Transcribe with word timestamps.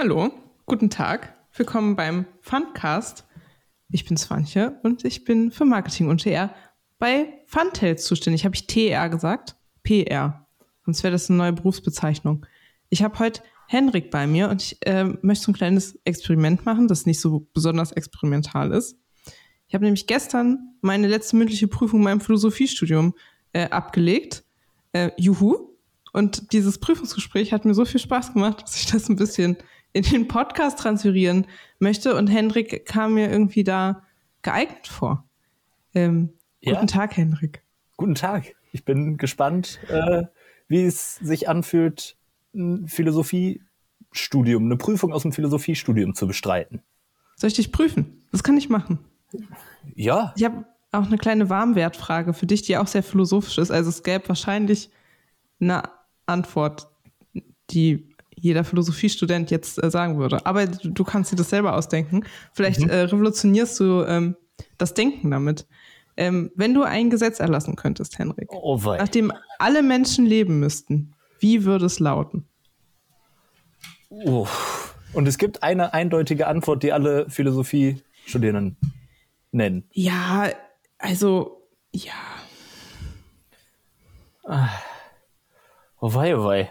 Hallo, 0.00 0.30
guten 0.64 0.90
Tag. 0.90 1.34
Willkommen 1.56 1.96
beim 1.96 2.24
Funcast. 2.40 3.26
Ich 3.90 4.04
bin 4.04 4.16
Swantje 4.16 4.78
und 4.84 5.04
ich 5.04 5.24
bin 5.24 5.50
für 5.50 5.64
Marketing 5.64 6.08
und 6.08 6.22
TR 6.22 6.54
bei 7.00 7.42
Funtails 7.48 8.04
zuständig. 8.04 8.44
Habe 8.44 8.54
ich 8.54 8.68
TR 8.68 9.08
gesagt? 9.08 9.56
PR. 9.82 10.46
Sonst 10.84 11.02
wäre 11.02 11.10
das 11.10 11.28
eine 11.28 11.38
neue 11.38 11.52
Berufsbezeichnung. 11.52 12.46
Ich 12.90 13.02
habe 13.02 13.18
heute 13.18 13.42
Henrik 13.66 14.12
bei 14.12 14.28
mir 14.28 14.50
und 14.50 14.62
ich 14.62 14.86
äh, 14.86 15.02
möchte 15.22 15.46
so 15.46 15.50
ein 15.50 15.56
kleines 15.56 15.98
Experiment 16.04 16.64
machen, 16.64 16.86
das 16.86 17.04
nicht 17.04 17.18
so 17.20 17.48
besonders 17.52 17.90
experimental 17.90 18.70
ist. 18.70 18.96
Ich 19.66 19.74
habe 19.74 19.84
nämlich 19.84 20.06
gestern 20.06 20.76
meine 20.80 21.08
letzte 21.08 21.34
mündliche 21.34 21.66
Prüfung 21.66 21.98
in 21.98 22.04
meinem 22.04 22.20
Philosophiestudium 22.20 23.14
äh, 23.52 23.68
abgelegt. 23.70 24.44
Äh, 24.92 25.10
juhu. 25.16 25.76
Und 26.12 26.52
dieses 26.52 26.78
Prüfungsgespräch 26.78 27.52
hat 27.52 27.64
mir 27.64 27.74
so 27.74 27.84
viel 27.84 28.00
Spaß 28.00 28.32
gemacht, 28.32 28.62
dass 28.62 28.76
ich 28.76 28.86
das 28.86 29.08
ein 29.08 29.16
bisschen 29.16 29.58
in 29.92 30.04
den 30.04 30.28
Podcast 30.28 30.78
transferieren 30.78 31.46
möchte. 31.78 32.14
Und 32.14 32.28
Henrik 32.28 32.86
kam 32.86 33.14
mir 33.14 33.30
irgendwie 33.30 33.64
da 33.64 34.02
geeignet 34.42 34.86
vor. 34.86 35.28
Ähm, 35.94 36.30
ja. 36.60 36.74
Guten 36.74 36.86
Tag, 36.86 37.16
Henrik. 37.16 37.62
Guten 37.96 38.14
Tag. 38.14 38.54
Ich 38.72 38.84
bin 38.84 39.16
gespannt, 39.16 39.80
äh, 39.88 40.24
wie 40.68 40.84
es 40.84 41.16
sich 41.16 41.48
anfühlt, 41.48 42.16
ein 42.54 42.88
Philosophiestudium, 42.88 44.64
eine 44.64 44.76
Prüfung 44.76 45.12
aus 45.12 45.22
dem 45.22 45.32
Philosophiestudium 45.32 46.14
zu 46.14 46.26
bestreiten. 46.26 46.82
Soll 47.36 47.48
ich 47.48 47.54
dich 47.54 47.72
prüfen? 47.72 48.24
Das 48.32 48.42
kann 48.42 48.56
ich 48.56 48.68
machen. 48.68 48.98
Ja. 49.94 50.32
Ich 50.36 50.44
habe 50.44 50.64
auch 50.92 51.06
eine 51.06 51.18
kleine 51.18 51.50
Warmwertfrage 51.50 52.32
für 52.34 52.46
dich, 52.46 52.62
die 52.62 52.76
auch 52.76 52.86
sehr 52.86 53.02
philosophisch 53.02 53.58
ist. 53.58 53.70
Also 53.70 53.90
es 53.90 54.02
gäbe 54.02 54.28
wahrscheinlich 54.28 54.90
eine 55.60 55.82
Antwort, 56.26 56.88
die 57.70 58.07
jeder 58.40 58.64
Philosophiestudent 58.64 59.50
jetzt 59.50 59.82
äh, 59.82 59.90
sagen 59.90 60.18
würde. 60.18 60.44
Aber 60.46 60.66
du, 60.66 60.90
du, 60.90 61.04
kannst 61.04 61.32
dir 61.32 61.36
das 61.36 61.50
selber 61.50 61.76
ausdenken. 61.76 62.24
Vielleicht 62.52 62.80
mhm. 62.80 62.90
äh, 62.90 63.00
revolutionierst 63.02 63.78
du 63.80 64.04
ähm, 64.06 64.36
das 64.76 64.94
Denken 64.94 65.30
damit. 65.30 65.66
Ähm, 66.16 66.50
wenn 66.56 66.74
du 66.74 66.82
ein 66.82 67.10
Gesetz 67.10 67.38
erlassen 67.38 67.76
könntest, 67.76 68.18
Henrik, 68.18 68.52
oh 68.52 68.80
nachdem 68.84 69.32
alle 69.58 69.82
Menschen 69.82 70.26
leben 70.26 70.58
müssten, 70.58 71.14
wie 71.38 71.64
würde 71.64 71.86
es 71.86 72.00
lauten? 72.00 72.48
Oh. 74.10 74.48
Und 75.12 75.28
es 75.28 75.38
gibt 75.38 75.62
eine 75.62 75.94
eindeutige 75.94 76.46
Antwort, 76.48 76.82
die 76.82 76.92
alle 76.92 77.30
Philosophiestudierenden 77.30 78.76
nennen. 79.52 79.84
Ja, 79.92 80.48
also, 80.98 81.62
ja. 81.92 82.12
Ah. 84.44 84.68
Oh 86.00 86.14
wei, 86.14 86.36
oh 86.36 86.44
wei. 86.44 86.70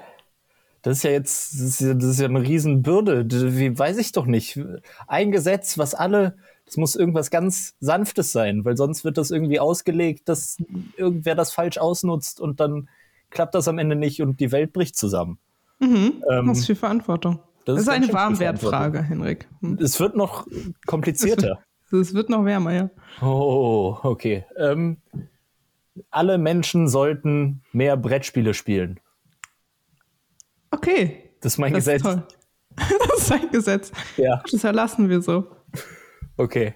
Das 0.81 0.97
ist 0.97 1.03
ja 1.03 1.11
jetzt, 1.11 1.53
das 1.53 1.61
ist 1.61 1.81
ja, 1.81 1.94
das 1.94 2.06
ist 2.06 2.20
ja 2.20 2.28
eine 2.28 2.42
Riesenbürde. 2.42 3.25
Wie 3.58 3.78
weiß 3.78 3.97
ich 3.97 4.11
doch 4.11 4.25
nicht. 4.25 4.59
Ein 5.08 5.31
Gesetz, 5.31 5.78
was 5.78 5.94
alle, 5.94 6.38
das 6.66 6.78
muss 6.78 6.95
irgendwas 6.95 7.31
ganz 7.31 7.75
Sanftes 7.80 8.31
sein, 8.31 8.64
weil 8.64 8.78
sonst 8.78 9.03
wird 9.03 9.17
das 9.17 9.31
irgendwie 9.31 9.59
ausgelegt, 9.59 10.30
dass 10.30 10.58
irgendwer 10.97 11.36
das 11.36 11.52
falsch 11.52 11.78
ausnutzt 11.78 12.39
und 12.39 12.59
dann 12.59 12.89
klappt 13.30 13.56
das 13.56 13.67
am 13.67 13.78
Ende 13.80 13.95
nicht 13.95 14.22
und 14.22 14.39
die 14.39 14.52
Welt 14.52 14.73
bricht 14.73 14.95
zusammen. 14.95 15.39
Mhm, 15.80 16.23
ähm, 16.30 16.47
das 16.47 16.59
ist 16.59 16.66
viel 16.67 16.75
Verantwortung. 16.75 17.39
Das, 17.66 17.75
das 17.75 17.81
ist, 17.84 17.89
eine 17.89 18.14
Warmwertfrage, 18.14 19.03
Henrik. 19.03 19.47
Hm. 19.59 19.78
Es 19.81 20.00
wird 20.00 20.16
noch 20.16 20.47
komplizierter. 20.86 21.59
Es 21.91 22.14
wird 22.14 22.30
noch 22.30 22.45
wärmer, 22.45 22.73
ja. 22.73 22.89
Oh, 23.22 23.97
okay. 24.03 24.45
Ähm, 24.58 24.97
alle 26.09 26.38
Menschen 26.38 26.88
sollten 26.88 27.64
mehr 27.72 27.97
Brettspiele 27.97 28.53
spielen. 28.53 29.00
Okay. 30.71 31.31
Das 31.41 31.53
ist 31.53 31.57
mein 31.57 31.73
das 31.73 31.85
Gesetz. 31.85 32.05
Ist 32.05 32.23
das 33.09 33.21
ist 33.21 33.31
ein 33.31 33.51
Gesetz. 33.51 33.91
Ja. 34.17 34.43
Das 34.51 34.63
erlassen 34.63 35.09
wir 35.09 35.21
so. 35.21 35.47
Okay. 36.37 36.75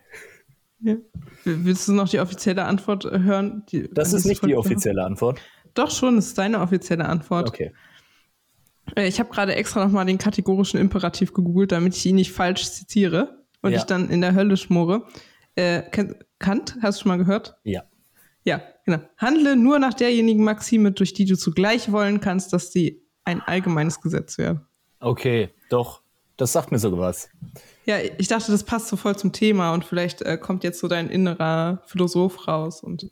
Ja. 0.80 0.95
Willst 1.44 1.88
du 1.88 1.94
noch 1.94 2.09
die 2.09 2.19
offizielle 2.19 2.66
Antwort 2.66 3.06
hören? 3.06 3.63
Die, 3.72 3.90
das 3.91 4.13
ist 4.13 4.25
nicht 4.25 4.44
die 4.46 4.56
offizielle 4.56 5.03
Antwort. 5.03 5.40
Doch 5.74 5.91
schon, 5.91 6.16
das 6.16 6.28
ist 6.28 6.38
deine 6.38 6.59
offizielle 6.59 7.06
Antwort. 7.06 7.50
Okay. 7.50 7.72
Äh, 8.96 9.07
ich 9.07 9.19
habe 9.19 9.30
gerade 9.30 9.56
extra 9.56 9.84
nochmal 9.84 10.06
den 10.06 10.18
kategorischen 10.18 10.80
Imperativ 10.80 11.34
gegoogelt, 11.34 11.72
damit 11.72 11.96
ich 11.96 12.06
ihn 12.06 12.16
nicht 12.16 12.31
falsch 12.31 12.69
zitiere 12.72 13.46
und 13.62 13.72
ja. 13.72 13.80
ich 13.80 13.84
dann 13.84 14.09
in 14.09 14.22
der 14.22 14.35
Hölle 14.35 14.57
schmore. 14.57 15.06
Äh, 15.56 15.84
Kant, 16.40 16.78
hast 16.81 17.00
du 17.00 17.03
schon 17.03 17.09
mal 17.09 17.18
gehört? 17.18 17.57
Ja. 17.63 17.84
Ja, 18.44 18.62
genau. 18.85 19.00
Handle 19.18 19.56
nur 19.56 19.78
nach 19.78 19.94
derjenigen 19.94 20.44
Maxime, 20.44 20.91
durch 20.91 21.13
die 21.13 21.25
du 21.25 21.38
zugleich 21.38 21.91
wollen 21.91 22.22
kannst, 22.22 22.53
dass 22.53 22.72
sie 22.72 23.03
ein 23.24 23.42
allgemeines 23.42 24.02
Gesetz 24.02 24.38
wäre. 24.38 24.66
Okay, 25.00 25.50
doch. 25.70 26.02
Das 26.38 26.54
sagt 26.54 26.72
mir 26.72 26.80
sogar 26.80 27.02
was. 27.02 27.30
Ja, 27.86 27.98
ich 28.00 28.28
dachte, 28.28 28.52
das 28.52 28.64
passt 28.64 28.88
so 28.88 28.96
voll 28.96 29.16
zum 29.16 29.32
Thema 29.32 29.74
und 29.74 29.86
vielleicht 29.86 30.24
äh, 30.24 30.38
kommt 30.38 30.64
jetzt 30.64 30.80
so 30.80 30.88
dein 30.88 31.08
innerer 31.09 31.84
Philosoph 31.86 32.48
raus 32.48 32.81
und 32.81 33.12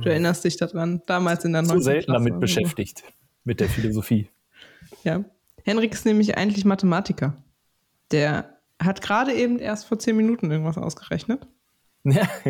du 0.00 0.08
erinnerst 0.08 0.44
dich 0.44 0.56
daran, 0.56 1.02
damals 1.04 1.44
in 1.44 1.52
der 1.52 1.64
Zu 1.64 1.80
selten 1.80 2.06
Klasse 2.06 2.24
damit 2.24 2.40
beschäftigt, 2.40 3.02
mit 3.44 3.60
der 3.60 3.68
Philosophie. 3.68 4.30
Ja. 5.04 5.24
Henrik 5.64 5.92
ist 5.92 6.06
nämlich 6.06 6.38
eigentlich 6.38 6.64
Mathematiker. 6.64 7.36
Der 8.12 8.58
hat 8.82 9.02
gerade 9.02 9.34
eben 9.34 9.58
erst 9.58 9.86
vor 9.86 9.98
zehn 9.98 10.16
Minuten 10.16 10.50
irgendwas 10.50 10.78
ausgerechnet. 10.78 11.46
Ja. 12.04 12.26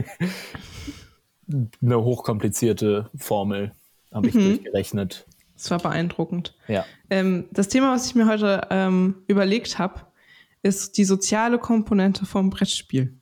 Eine 1.83 2.05
hochkomplizierte 2.05 3.11
Formel 3.17 3.75
habe 4.13 4.29
ich 4.29 4.35
mhm. 4.35 4.41
durchgerechnet. 4.41 5.27
Das 5.61 5.71
war 5.71 5.79
beeindruckend. 5.79 6.57
Ja. 6.69 6.87
Ähm, 7.11 7.49
das 7.51 7.69
Thema, 7.69 7.93
was 7.93 8.07
ich 8.07 8.15
mir 8.15 8.27
heute 8.27 8.67
ähm, 8.71 9.17
überlegt 9.27 9.79
habe, 9.79 10.07
ist 10.63 10.97
die 10.97 11.05
soziale 11.05 11.59
Komponente 11.59 12.25
vom 12.25 12.49
Brettspiel. 12.49 13.19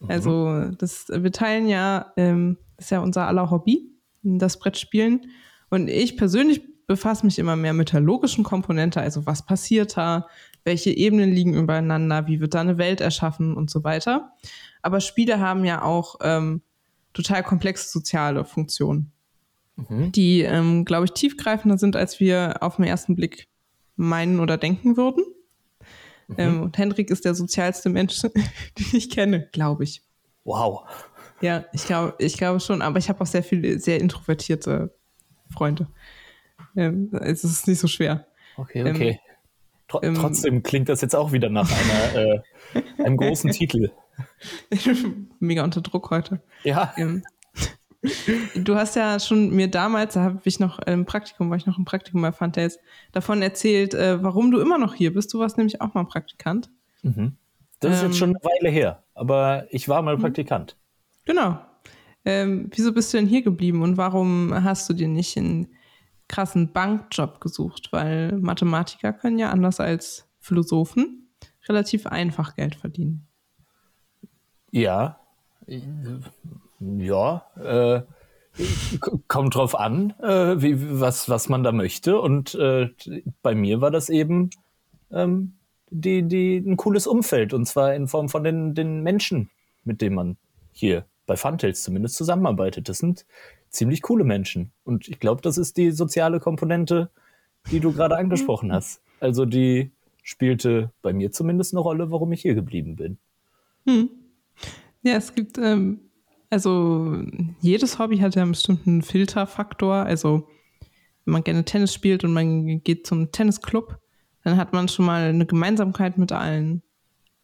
Mhm. 0.00 0.10
Also 0.10 0.64
das, 0.78 1.06
wir 1.08 1.30
teilen 1.30 1.68
ja, 1.68 2.12
ähm, 2.16 2.58
das 2.76 2.86
ist 2.86 2.90
ja 2.90 2.98
unser 2.98 3.28
aller 3.28 3.52
Hobby, 3.52 3.88
das 4.22 4.58
Brettspielen. 4.58 5.30
Und 5.70 5.86
ich 5.86 6.16
persönlich 6.16 6.62
befasse 6.88 7.24
mich 7.24 7.38
immer 7.38 7.54
mehr 7.54 7.72
mit 7.72 7.92
der 7.92 8.00
logischen 8.00 8.42
Komponente, 8.42 9.00
also 9.00 9.24
was 9.24 9.46
passiert 9.46 9.96
da, 9.96 10.26
welche 10.64 10.90
Ebenen 10.90 11.30
liegen 11.30 11.54
übereinander, 11.54 12.26
wie 12.26 12.40
wird 12.40 12.54
da 12.54 12.62
eine 12.62 12.78
Welt 12.78 13.00
erschaffen 13.00 13.56
und 13.56 13.70
so 13.70 13.84
weiter. 13.84 14.32
Aber 14.82 15.00
Spiele 15.00 15.38
haben 15.38 15.64
ja 15.64 15.82
auch 15.82 16.16
ähm, 16.20 16.62
total 17.12 17.44
komplexe 17.44 17.88
soziale 17.88 18.44
Funktionen 18.44 19.12
mhm. 19.76 20.12
die, 20.12 20.42
ähm, 20.42 20.84
glaube 20.84 21.06
ich, 21.06 21.12
tiefgreifender 21.12 21.78
sind, 21.78 21.96
als 21.96 22.20
wir 22.20 22.62
auf 22.62 22.76
den 22.76 22.84
ersten 22.84 23.14
Blick 23.14 23.48
meinen 23.96 24.40
oder 24.40 24.56
denken 24.56 24.96
würden. 24.96 25.24
Mhm. 26.28 26.34
Ähm, 26.38 26.62
und 26.62 26.78
Hendrik 26.78 27.10
ist 27.10 27.24
der 27.24 27.34
sozialste 27.34 27.88
Mensch, 27.88 28.20
den 28.22 28.86
ich 28.92 29.10
kenne, 29.10 29.48
glaube 29.52 29.84
ich. 29.84 30.02
Wow. 30.44 30.82
Ja, 31.40 31.64
ich 31.72 31.84
glaube, 31.84 32.14
ich 32.18 32.36
glaube 32.36 32.60
schon, 32.60 32.82
aber 32.82 32.98
ich 32.98 33.08
habe 33.08 33.20
auch 33.20 33.26
sehr 33.26 33.42
viele 33.42 33.78
sehr 33.78 34.00
introvertierte 34.00 34.94
Freunde. 35.50 35.88
Ähm, 36.76 37.10
es 37.12 37.44
ist 37.44 37.68
nicht 37.68 37.78
so 37.78 37.88
schwer. 37.88 38.26
Okay, 38.56 38.80
ähm, 38.80 38.96
okay. 38.96 39.20
Tr 39.88 40.02
ähm, 40.02 40.14
trotzdem 40.14 40.62
klingt 40.62 40.88
das 40.88 41.00
jetzt 41.00 41.14
auch 41.14 41.32
wieder 41.32 41.48
nach 41.48 41.70
einer, 41.70 42.42
äh, 42.74 43.02
einem 43.04 43.16
großen 43.16 43.50
Titel. 43.52 43.90
Mega 45.40 45.62
unter 45.62 45.80
Druck 45.80 46.10
heute. 46.10 46.40
Ja. 46.64 46.92
Ähm, 46.96 47.22
Du 48.54 48.76
hast 48.76 48.96
ja 48.96 49.18
schon 49.20 49.50
mir 49.50 49.70
damals, 49.70 50.14
da 50.14 50.22
habe 50.22 50.40
ich 50.44 50.60
noch 50.60 50.78
im 50.80 51.04
Praktikum, 51.04 51.50
war 51.50 51.56
ich 51.56 51.66
noch 51.66 51.78
im 51.78 51.84
Praktikum 51.84 52.22
bei 52.22 52.32
Fantails, 52.32 52.78
davon 53.12 53.42
erzählt, 53.42 53.94
äh, 53.94 54.22
warum 54.22 54.50
du 54.50 54.60
immer 54.60 54.78
noch 54.78 54.94
hier 54.94 55.12
bist. 55.12 55.32
Du 55.32 55.38
warst 55.38 55.56
nämlich 55.56 55.80
auch 55.80 55.94
mal 55.94 56.04
Praktikant. 56.04 56.70
Mhm. 57.02 57.36
Das 57.80 57.96
ist 57.96 58.02
ähm, 58.02 58.08
jetzt 58.08 58.18
schon 58.18 58.30
eine 58.30 58.38
Weile 58.42 58.70
her, 58.70 59.02
aber 59.14 59.66
ich 59.70 59.88
war 59.88 60.02
mal 60.02 60.16
mhm. 60.16 60.22
Praktikant. 60.22 60.76
Genau. 61.24 61.58
Ähm, 62.24 62.70
wieso 62.74 62.92
bist 62.92 63.12
du 63.12 63.18
denn 63.18 63.26
hier 63.26 63.42
geblieben 63.42 63.82
und 63.82 63.96
warum 63.96 64.52
hast 64.52 64.88
du 64.88 64.94
dir 64.94 65.08
nicht 65.08 65.36
einen 65.36 65.68
krassen 66.28 66.72
Bankjob 66.72 67.40
gesucht? 67.40 67.88
Weil 67.92 68.32
Mathematiker 68.38 69.12
können 69.12 69.38
ja 69.38 69.50
anders 69.50 69.78
als 69.80 70.28
Philosophen 70.40 71.28
relativ 71.68 72.06
einfach 72.06 72.56
Geld 72.56 72.74
verdienen. 72.74 73.26
Ja, 74.70 75.20
ja, 76.80 77.46
äh, 77.62 78.02
kommt 79.28 79.54
drauf 79.54 79.78
an, 79.78 80.14
äh, 80.20 80.60
wie, 80.60 81.00
was, 81.00 81.28
was 81.28 81.48
man 81.48 81.62
da 81.62 81.72
möchte. 81.72 82.20
Und 82.20 82.54
äh, 82.54 82.90
bei 83.42 83.54
mir 83.54 83.80
war 83.80 83.90
das 83.90 84.08
eben 84.08 84.50
ähm, 85.10 85.54
die, 85.90 86.22
die, 86.22 86.56
ein 86.58 86.76
cooles 86.76 87.06
Umfeld. 87.06 87.52
Und 87.52 87.66
zwar 87.66 87.94
in 87.94 88.08
Form 88.08 88.28
von 88.28 88.44
den, 88.44 88.74
den 88.74 89.02
Menschen, 89.02 89.50
mit 89.84 90.00
denen 90.00 90.16
man 90.16 90.36
hier 90.72 91.04
bei 91.26 91.36
Funtails 91.36 91.82
zumindest 91.82 92.16
zusammenarbeitet. 92.16 92.88
Das 92.88 92.98
sind 92.98 93.26
ziemlich 93.70 94.02
coole 94.02 94.24
Menschen. 94.24 94.72
Und 94.84 95.08
ich 95.08 95.20
glaube, 95.20 95.42
das 95.42 95.58
ist 95.58 95.76
die 95.76 95.90
soziale 95.90 96.40
Komponente, 96.40 97.10
die 97.70 97.80
du 97.80 97.92
gerade 97.92 98.16
angesprochen 98.16 98.72
hast. 98.72 99.00
Also 99.20 99.44
die 99.44 99.90
spielte 100.22 100.90
bei 101.02 101.12
mir 101.12 101.30
zumindest 101.32 101.72
eine 101.72 101.80
Rolle, 101.80 102.10
warum 102.10 102.32
ich 102.32 102.42
hier 102.42 102.54
geblieben 102.54 102.96
bin. 102.96 103.18
Hm. 103.86 104.10
Ja, 105.02 105.14
es 105.16 105.34
gibt 105.34 105.58
ähm, 105.58 106.00
also 106.56 107.22
jedes 107.60 107.98
Hobby 107.98 108.16
hat 108.16 108.34
ja 108.34 108.40
einen 108.40 108.52
bestimmten 108.52 109.02
Filterfaktor. 109.02 109.94
Also 109.94 110.48
wenn 111.26 111.32
man 111.32 111.44
gerne 111.44 111.66
Tennis 111.66 111.92
spielt 111.92 112.24
und 112.24 112.32
man 112.32 112.82
geht 112.82 113.06
zum 113.06 113.30
Tennisclub, 113.30 113.98
dann 114.42 114.56
hat 114.56 114.72
man 114.72 114.88
schon 114.88 115.04
mal 115.04 115.28
eine 115.28 115.44
Gemeinsamkeit 115.44 116.16
mit 116.16 116.32
allen 116.32 116.82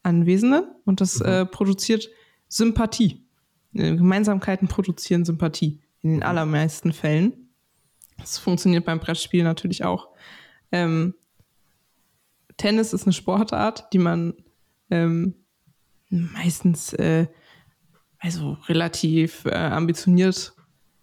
Anwesenden 0.03 0.65
und 0.87 1.03
das 1.03 1.19
mhm. 1.19 1.27
äh, 1.27 1.45
produziert 1.45 2.09
Sympathie. 2.49 3.23
Äh, 3.75 3.97
Gemeinsamkeiten 3.97 4.67
produzieren 4.67 5.27
Sympathie 5.27 5.83
in 6.01 6.13
den 6.13 6.17
mhm. 6.21 6.23
allermeisten 6.23 6.95
Fällen. 6.95 7.51
Das 8.17 8.39
funktioniert 8.39 8.87
beim 8.87 8.99
Brettspiel 8.99 9.45
natürlich 9.45 9.85
auch. 9.85 10.09
Ähm, 10.71 11.13
Tennis 12.57 12.95
ist 12.95 13.03
eine 13.05 13.13
Sportart, 13.13 13.93
die 13.93 13.99
man 13.99 14.33
ähm, 14.89 15.35
meistens 16.09 16.95
äh, 16.95 17.27
also 18.23 18.57
relativ 18.69 19.45
äh, 19.45 19.55
ambitioniert 19.55 20.55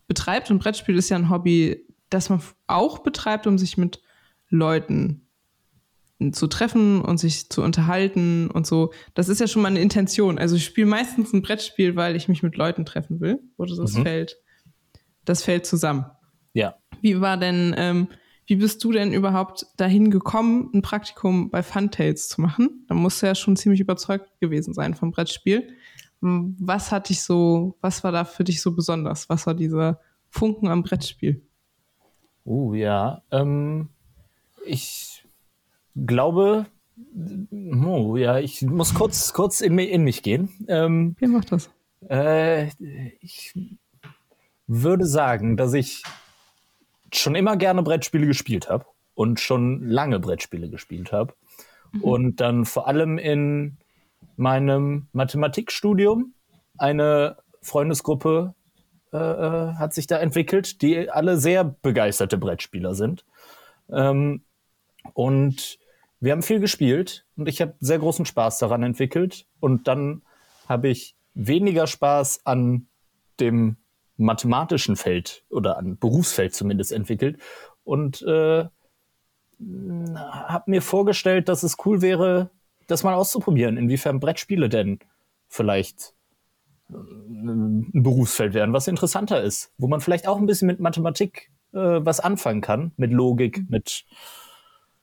betreibt. 0.08 0.50
Und 0.50 0.60
Brettspiel 0.60 0.98
ist 0.98 1.10
ja 1.10 1.18
ein 1.18 1.30
Hobby, 1.30 1.86
das 2.10 2.30
man 2.30 2.42
auch 2.66 3.00
betreibt, 3.00 3.46
um 3.46 3.58
sich 3.58 3.78
mit 3.78 4.02
Leuten 4.48 5.28
zu 6.32 6.48
treffen 6.48 7.02
und 7.02 7.18
sich 7.18 7.50
zu 7.50 7.62
unterhalten 7.62 8.50
und 8.50 8.66
so. 8.66 8.92
Das 9.14 9.30
ist 9.30 9.40
ja 9.40 9.48
schon 9.48 9.62
mal 9.62 9.70
eine 9.70 9.82
Intention. 9.82 10.38
Also 10.38 10.56
ich 10.56 10.66
spiele 10.66 10.88
meistens 10.88 11.34
ein 11.34 11.42
Brettspiel, 11.42 11.96
weil 11.96 12.16
ich 12.16 12.28
mich 12.28 12.42
mit 12.42 12.56
Leuten 12.56 12.86
treffen 12.86 13.20
will. 13.20 13.40
Oder 13.58 13.76
das 13.76 13.94
mhm. 13.94 14.04
fällt, 14.04 14.38
das 15.26 15.44
fällt 15.44 15.66
zusammen. 15.66 16.06
Ja. 16.54 16.76
Wie 17.02 17.22
war 17.22 17.38
denn, 17.38 17.76
ähm, 17.78 18.08
wie 18.48 18.56
bist 18.56 18.84
du 18.84 18.92
denn 18.92 19.14
überhaupt 19.14 19.66
dahin 19.78 20.10
gekommen, 20.10 20.72
ein 20.74 20.82
Praktikum 20.82 21.52
bei 21.52 21.64
Funtails 21.64 22.30
zu 22.30 22.42
machen? 22.42 22.86
Da 22.88 22.96
musst 22.96 23.22
du 23.22 23.28
ja 23.28 23.36
schon 23.36 23.56
ziemlich 23.56 23.80
überzeugt 23.80 24.40
gewesen 24.40 24.74
sein 24.74 24.96
vom 24.96 25.12
Brettspiel. 25.12 25.68
Was 26.22 26.92
hat 26.92 27.10
dich 27.10 27.24
so, 27.24 27.78
was 27.82 28.04
war 28.04 28.12
da 28.12 28.26
für 28.26 28.44
dich 28.44 28.62
so 28.62 28.76
besonders? 28.76 29.30
Was 29.30 29.48
war 29.48 29.54
dieser 29.54 30.00
Funken 30.30 30.68
am 30.68 30.84
Brettspiel? 30.84 31.42
Oh 32.44 32.74
ja, 32.74 33.22
ähm, 33.32 33.90
ich 34.66 35.26
glaube, 35.96 36.66
oh 37.84 38.18
ja, 38.18 38.40
ich 38.40 38.62
muss 38.62 38.94
kurz, 38.94 39.34
kurz 39.34 39.62
in, 39.62 39.78
in 39.78 40.04
mich 40.04 40.24
gehen. 40.24 40.50
Ähm, 40.68 41.16
Wie 41.20 41.28
macht 41.28 41.52
das? 41.52 41.70
Äh, 42.10 42.70
ich 43.22 43.54
würde 44.68 45.06
sagen, 45.06 45.58
dass 45.58 45.74
ich 45.74 46.04
schon 47.14 47.36
immer 47.36 47.58
gerne 47.58 47.84
Brettspiele 47.84 48.28
gespielt 48.28 48.70
habe 48.70 48.86
und 49.16 49.40
schon 49.40 49.84
lange 49.88 50.20
Brettspiele 50.20 50.70
gespielt 50.70 51.12
habe. 51.12 51.34
Mhm. 51.92 52.04
Und 52.04 52.36
dann 52.42 52.66
vor 52.66 52.88
allem 52.88 53.18
in 53.18 53.78
meinem 54.36 55.08
Mathematikstudium 55.12 56.34
eine 56.78 57.38
Freundesgruppe 57.62 58.56
äh, 59.12 59.18
äh, 59.18 59.74
hat 59.74 59.94
sich 59.94 60.08
da 60.08 60.18
entwickelt, 60.18 60.82
die 60.82 61.10
alle 61.10 61.38
sehr 61.38 61.64
begeisterte 61.64 62.38
Brettspieler 62.38 62.94
sind. 62.94 63.26
Ähm, 63.92 64.44
und 65.14 65.80
wir 66.20 66.32
haben 66.32 66.44
viel 66.44 66.60
gespielt 66.60 67.26
und 67.36 67.48
ich 67.50 67.62
habe 67.62 67.76
sehr 67.80 68.00
großen 68.00 68.26
Spaß 68.26 68.60
daran 68.60 68.84
entwickelt. 68.84 69.48
Und 69.60 69.88
dann 69.88 70.22
habe 70.68 70.90
ich 70.90 71.16
weniger 71.34 71.88
Spaß 71.88 72.46
an 72.46 72.88
dem 73.40 73.78
mathematischen 74.18 74.96
Feld 74.96 75.44
oder 75.50 75.78
an 75.78 75.98
Berufsfeld 75.98 76.54
zumindest 76.54 76.92
entwickelt 76.92 77.40
und 77.84 78.22
äh, 78.22 78.66
habe 79.60 80.64
mir 80.72 80.82
vorgestellt, 80.82 81.50
dass 81.50 81.64
es 81.64 81.78
cool 81.86 82.02
wäre, 82.02 82.52
das 82.92 83.04
mal 83.04 83.14
auszuprobieren, 83.14 83.78
inwiefern 83.78 84.20
Brettspiele 84.20 84.70
denn 84.70 85.00
vielleicht 85.48 86.14
äh, 86.90 86.94
ein 86.94 88.04
Berufsfeld 88.04 88.54
wären, 88.54 88.74
was 88.74 88.88
interessanter 88.88 89.42
ist, 89.42 89.72
wo 89.78 89.88
man 89.88 90.02
vielleicht 90.02 90.28
auch 90.28 90.38
ein 90.38 90.46
bisschen 90.46 90.68
mit 90.68 90.80
Mathematik 90.80 91.52
äh, 91.74 91.78
was 91.78 92.20
anfangen 92.20 92.62
kann, 92.62 92.92
mit 92.98 93.12
Logik, 93.12 93.70
mit 93.70 94.06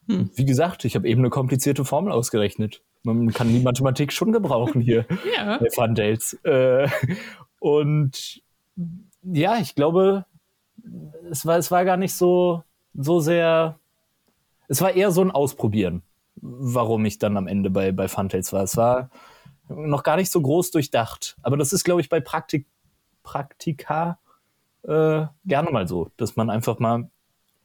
hm. 0.09 0.31
Wie 0.35 0.45
gesagt, 0.45 0.85
ich 0.85 0.95
habe 0.95 1.09
eben 1.09 1.21
eine 1.21 1.31
komplizierte 1.31 1.85
Formel 1.85 2.13
ausgerechnet. 2.13 2.83
Man 3.03 3.33
kann 3.33 3.49
die 3.49 3.61
Mathematik 3.61 4.13
schon 4.13 4.33
gebrauchen 4.33 4.81
hier 4.81 5.05
ja. 5.37 5.59
bei 5.59 5.71
Fandales. 5.71 6.35
Äh, 6.45 6.89
und 7.59 8.43
ja, 9.23 9.59
ich 9.59 9.75
glaube, 9.75 10.25
es 11.31 11.45
war, 11.47 11.59
es 11.59 11.71
war 11.71 11.85
gar 11.85 11.97
nicht 11.97 12.15
so, 12.15 12.63
so 12.95 13.21
sehr. 13.21 13.79
Es 14.69 14.81
war 14.81 14.93
eher 14.93 15.11
so 15.11 15.23
ein 15.23 15.31
Ausprobieren, 15.31 16.03
warum 16.37 17.05
ich 17.05 17.19
dann 17.19 17.37
am 17.37 17.47
Ende 17.47 17.71
bei, 17.71 17.93
bei 17.93 18.09
Funtails 18.09 18.53
war. 18.53 18.63
Es 18.63 18.77
war 18.77 19.11
noch 19.69 20.03
gar 20.03 20.17
nicht 20.17 20.31
so 20.31 20.41
groß 20.41 20.71
durchdacht. 20.71 21.37
Aber 21.43 21.57
das 21.57 21.73
ist, 21.73 21.85
glaube 21.85 22.01
ich, 22.01 22.09
bei 22.09 22.21
Praktik 22.21 22.67
Praktika 23.23 24.21
äh, 24.85 25.27
gerne 25.45 25.71
mal 25.73 25.89
so, 25.89 26.11
dass 26.17 26.37
man 26.37 26.49
einfach 26.49 26.79
mal 26.79 27.11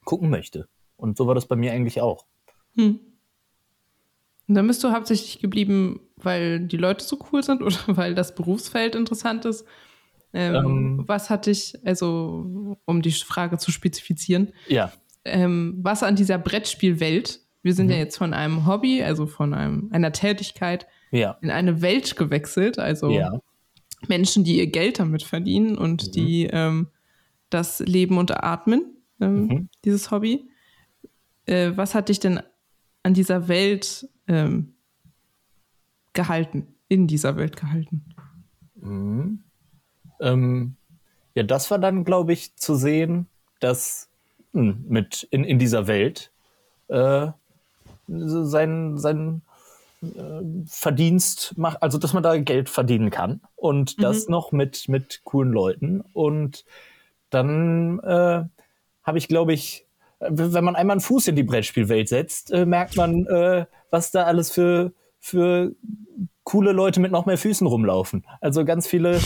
gucken 0.06 0.30
möchte. 0.30 0.68
Und 0.98 1.18
so 1.18 1.28
war 1.28 1.36
das 1.36 1.46
bei 1.46 1.56
mir 1.56 1.72
eigentlich 1.72 2.02
auch. 2.02 2.26
Hm. 2.76 3.00
Und 4.48 4.56
dann 4.56 4.68
bist 4.68 4.84
du 4.84 4.92
hauptsächlich 4.92 5.40
geblieben, 5.40 6.02
weil 6.18 6.60
die 6.62 6.78
Leute 6.78 7.06
so 7.06 7.20
cool 7.32 7.44
sind 7.44 7.62
oder 7.62 7.78
weil 7.88 8.16
das 8.16 8.34
Berufsfeld 8.34 8.96
interessant 8.96 9.46
ist? 9.46 9.66
Ähm, 10.34 10.56
ähm, 10.56 11.04
was 11.06 11.30
hat 11.30 11.46
dich, 11.46 11.78
also 11.86 12.78
um 12.86 13.02
die 13.02 13.12
Frage 13.12 13.58
zu 13.58 13.72
spezifizieren, 13.72 14.54
ja. 14.68 14.92
Ähm, 15.24 15.78
was 15.84 16.02
an 16.02 16.16
dieser 16.16 16.40
Brettspielwelt, 16.40 17.41
wir 17.64 17.74
sind 17.74 17.88
mhm. 17.88 17.94
ja 17.94 17.98
jetzt 17.98 18.18
von 18.18 18.34
einem 18.34 18.66
Hobby, 18.66 19.04
also 19.04 19.28
von 19.28 19.54
einem, 19.54 19.90
einer 19.92 20.12
Tätigkeit 20.12 20.88
ja. 21.12 21.38
in 21.42 21.52
eine 21.52 21.82
Welt 21.82 22.16
gewechselt, 22.16 22.80
also 22.80 23.10
ja. 23.10 23.40
Menschen, 24.08 24.44
die 24.44 24.58
ihr 24.58 24.68
Geld 24.68 25.00
damit 25.00 25.24
verdienen 25.24 25.78
und 25.78 26.08
mhm. 26.08 26.12
die 26.12 26.48
ähm, 26.52 26.88
das 27.50 27.80
Leben 27.80 28.18
unteratmen, 28.18 28.98
ähm, 29.20 29.46
mhm. 29.46 29.70
dieses 29.86 30.10
Hobby. 30.12 30.50
Äh, 31.46 31.72
was 31.76 31.94
hat 31.94 32.10
dich 32.10 32.20
denn 32.20 32.42
an 33.04 33.14
dieser 33.14 33.48
Welt 33.48 34.08
ähm, 34.28 34.74
gehalten, 36.14 36.68
in 36.88 37.08
dieser 37.08 37.36
Welt 37.36 37.58
gehalten? 37.58 38.06
Mhm. 38.76 39.44
Ähm, 40.20 40.76
ja, 41.36 41.44
das 41.44 41.72
war 41.72 41.80
dann, 41.80 42.04
glaube 42.04 42.34
ich, 42.34 42.56
zu 42.56 42.76
sehen, 42.76 43.28
dass 43.60 44.10
mh, 44.54 44.62
hm, 44.62 44.86
mit 44.88 45.28
in, 45.32 45.44
in 45.44 45.60
dieser 45.60 45.88
Welt 45.88 46.32
äh, 46.88 47.32
sein, 48.12 48.98
sein 48.98 49.42
äh, 50.02 50.42
Verdienst 50.68 51.58
macht, 51.58 51.82
also 51.82 51.98
dass 51.98 52.14
man 52.14 52.24
da 52.24 52.38
Geld 52.38 52.70
verdienen 52.70 53.10
kann 53.10 53.42
und 53.56 53.98
mhm. 53.98 54.02
das 54.02 54.28
noch 54.28 54.52
mit, 54.52 54.90
mit 54.90 55.22
coolen 55.24 55.52
Leuten. 55.52 56.02
Und 56.14 56.66
dann 57.30 58.00
äh, 58.00 58.44
habe 59.04 59.18
ich, 59.18 59.28
glaube 59.28 59.54
ich, 59.54 59.86
wenn 60.20 60.64
man 60.64 60.76
einmal 60.76 60.96
einen 60.96 61.02
Fuß 61.02 61.28
in 61.30 61.36
die 61.36 61.44
Brettspielwelt 61.44 62.08
setzt, 62.08 62.52
äh, 62.52 62.66
merkt 62.66 62.96
man, 62.96 63.26
äh, 63.26 63.66
was 63.90 64.12
da 64.12 64.24
alles 64.24 64.52
für, 64.52 64.92
für 65.20 65.74
coole 66.44 66.72
Leute 66.72 67.00
mit 67.00 67.12
noch 67.12 67.26
mehr 67.26 67.38
Füßen 67.38 67.66
rumlaufen. 67.68 68.26
Also 68.40 68.66
ganz 68.66 68.88
viele 68.88 69.20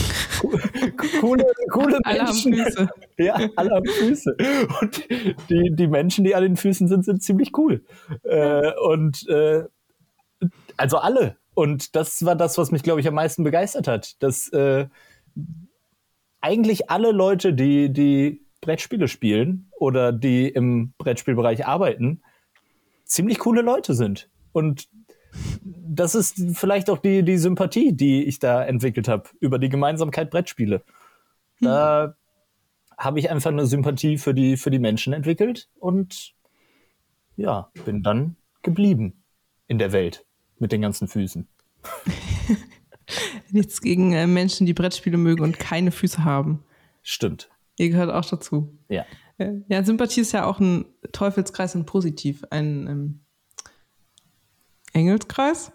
coole, 1.20 1.45
coole 1.76 1.98
alle 2.04 2.24
Menschen. 2.24 2.58
Haben 2.58 2.64
Füße. 2.64 2.88
Ja, 3.18 3.38
alle 3.56 3.70
haben 3.70 3.86
Füße. 3.86 4.36
Und 4.80 5.08
die, 5.48 5.74
die 5.74 5.86
Menschen, 5.86 6.24
die 6.24 6.34
an 6.34 6.42
den 6.42 6.56
Füßen 6.56 6.88
sind, 6.88 7.04
sind 7.04 7.22
ziemlich 7.22 7.56
cool. 7.56 7.84
Äh, 8.24 8.72
und 8.78 9.26
äh, 9.28 9.64
also 10.76 10.98
alle. 10.98 11.36
Und 11.54 11.96
das 11.96 12.24
war 12.24 12.36
das, 12.36 12.58
was 12.58 12.70
mich, 12.70 12.82
glaube 12.82 13.00
ich, 13.00 13.08
am 13.08 13.14
meisten 13.14 13.42
begeistert 13.42 13.88
hat. 13.88 14.22
Dass 14.22 14.48
äh, 14.52 14.86
eigentlich 16.40 16.90
alle 16.90 17.12
Leute, 17.12 17.54
die, 17.54 17.92
die 17.92 18.46
Brettspiele 18.60 19.08
spielen 19.08 19.70
oder 19.78 20.12
die 20.12 20.48
im 20.48 20.92
Brettspielbereich 20.98 21.66
arbeiten, 21.66 22.22
ziemlich 23.04 23.38
coole 23.38 23.62
Leute 23.62 23.94
sind. 23.94 24.28
Und 24.52 24.88
das 25.62 26.14
ist 26.14 26.42
vielleicht 26.54 26.90
auch 26.90 26.98
die, 26.98 27.22
die 27.22 27.38
Sympathie, 27.38 27.92
die 27.92 28.24
ich 28.24 28.38
da 28.38 28.64
entwickelt 28.64 29.08
habe 29.08 29.28
über 29.40 29.58
die 29.58 29.68
Gemeinsamkeit 29.68 30.30
Brettspiele. 30.30 30.82
Da 31.60 32.04
hm. 32.04 32.14
habe 32.98 33.18
ich 33.18 33.30
einfach 33.30 33.50
eine 33.50 33.66
Sympathie 33.66 34.18
für 34.18 34.34
die, 34.34 34.56
für 34.56 34.70
die 34.70 34.78
Menschen 34.78 35.12
entwickelt 35.12 35.68
und 35.78 36.34
ja, 37.36 37.70
bin 37.84 38.02
dann 38.02 38.36
geblieben 38.62 39.22
in 39.66 39.78
der 39.78 39.92
Welt 39.92 40.24
mit 40.58 40.72
den 40.72 40.80
ganzen 40.80 41.08
Füßen. 41.08 41.48
Nichts 43.50 43.80
gegen 43.80 44.12
äh, 44.12 44.26
Menschen, 44.26 44.66
die 44.66 44.74
Brettspiele 44.74 45.16
mögen 45.16 45.42
und 45.42 45.58
keine 45.58 45.92
Füße 45.92 46.24
haben. 46.24 46.64
Stimmt. 47.02 47.50
Ihr 47.78 47.90
gehört 47.90 48.10
auch 48.10 48.24
dazu. 48.24 48.76
Ja. 48.88 49.04
Ja, 49.68 49.84
Sympathie 49.84 50.22
ist 50.22 50.32
ja 50.32 50.46
auch 50.46 50.60
ein 50.60 50.86
Teufelskreis 51.12 51.74
und 51.74 51.84
positiv. 51.84 52.44
Ein 52.50 52.86
ähm, 52.86 53.20
Engelskreis. 54.94 55.72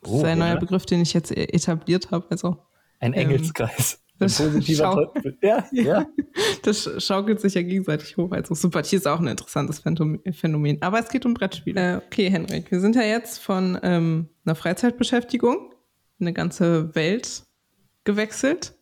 Das 0.00 0.10
oh, 0.10 0.18
ist 0.18 0.24
ein 0.24 0.38
ja. 0.38 0.46
neuer 0.46 0.56
Begriff, 0.58 0.86
den 0.86 1.02
ich 1.02 1.12
jetzt 1.12 1.30
e- 1.30 1.44
etabliert 1.44 2.10
habe. 2.10 2.26
Also, 2.30 2.64
ein 3.00 3.12
ähm, 3.12 3.20
Engelskreis. 3.20 3.94
Ähm, 3.94 4.01
das, 4.22 4.42
schau 4.76 5.12
ja, 5.42 5.66
ja. 5.72 6.06
das 6.62 6.90
schaukelt 6.98 7.40
sich 7.40 7.54
ja 7.54 7.62
gegenseitig 7.62 8.16
hoch. 8.16 8.30
Also 8.32 8.54
Sympathie 8.54 8.96
ist 8.96 9.06
auch 9.06 9.20
ein 9.20 9.26
interessantes 9.26 9.80
Phänomen. 9.80 10.80
Aber 10.80 10.98
es 10.98 11.08
geht 11.08 11.26
um 11.26 11.34
Brettspiele. 11.34 11.94
Äh, 11.94 11.96
okay, 11.96 12.30
Henrik, 12.30 12.70
wir 12.70 12.80
sind 12.80 12.96
ja 12.96 13.02
jetzt 13.02 13.38
von 13.38 13.78
ähm, 13.82 14.28
einer 14.44 14.54
Freizeitbeschäftigung 14.54 15.72
in 16.18 16.26
eine 16.26 16.32
ganze 16.32 16.94
Welt 16.94 17.44
gewechselt 18.04 18.74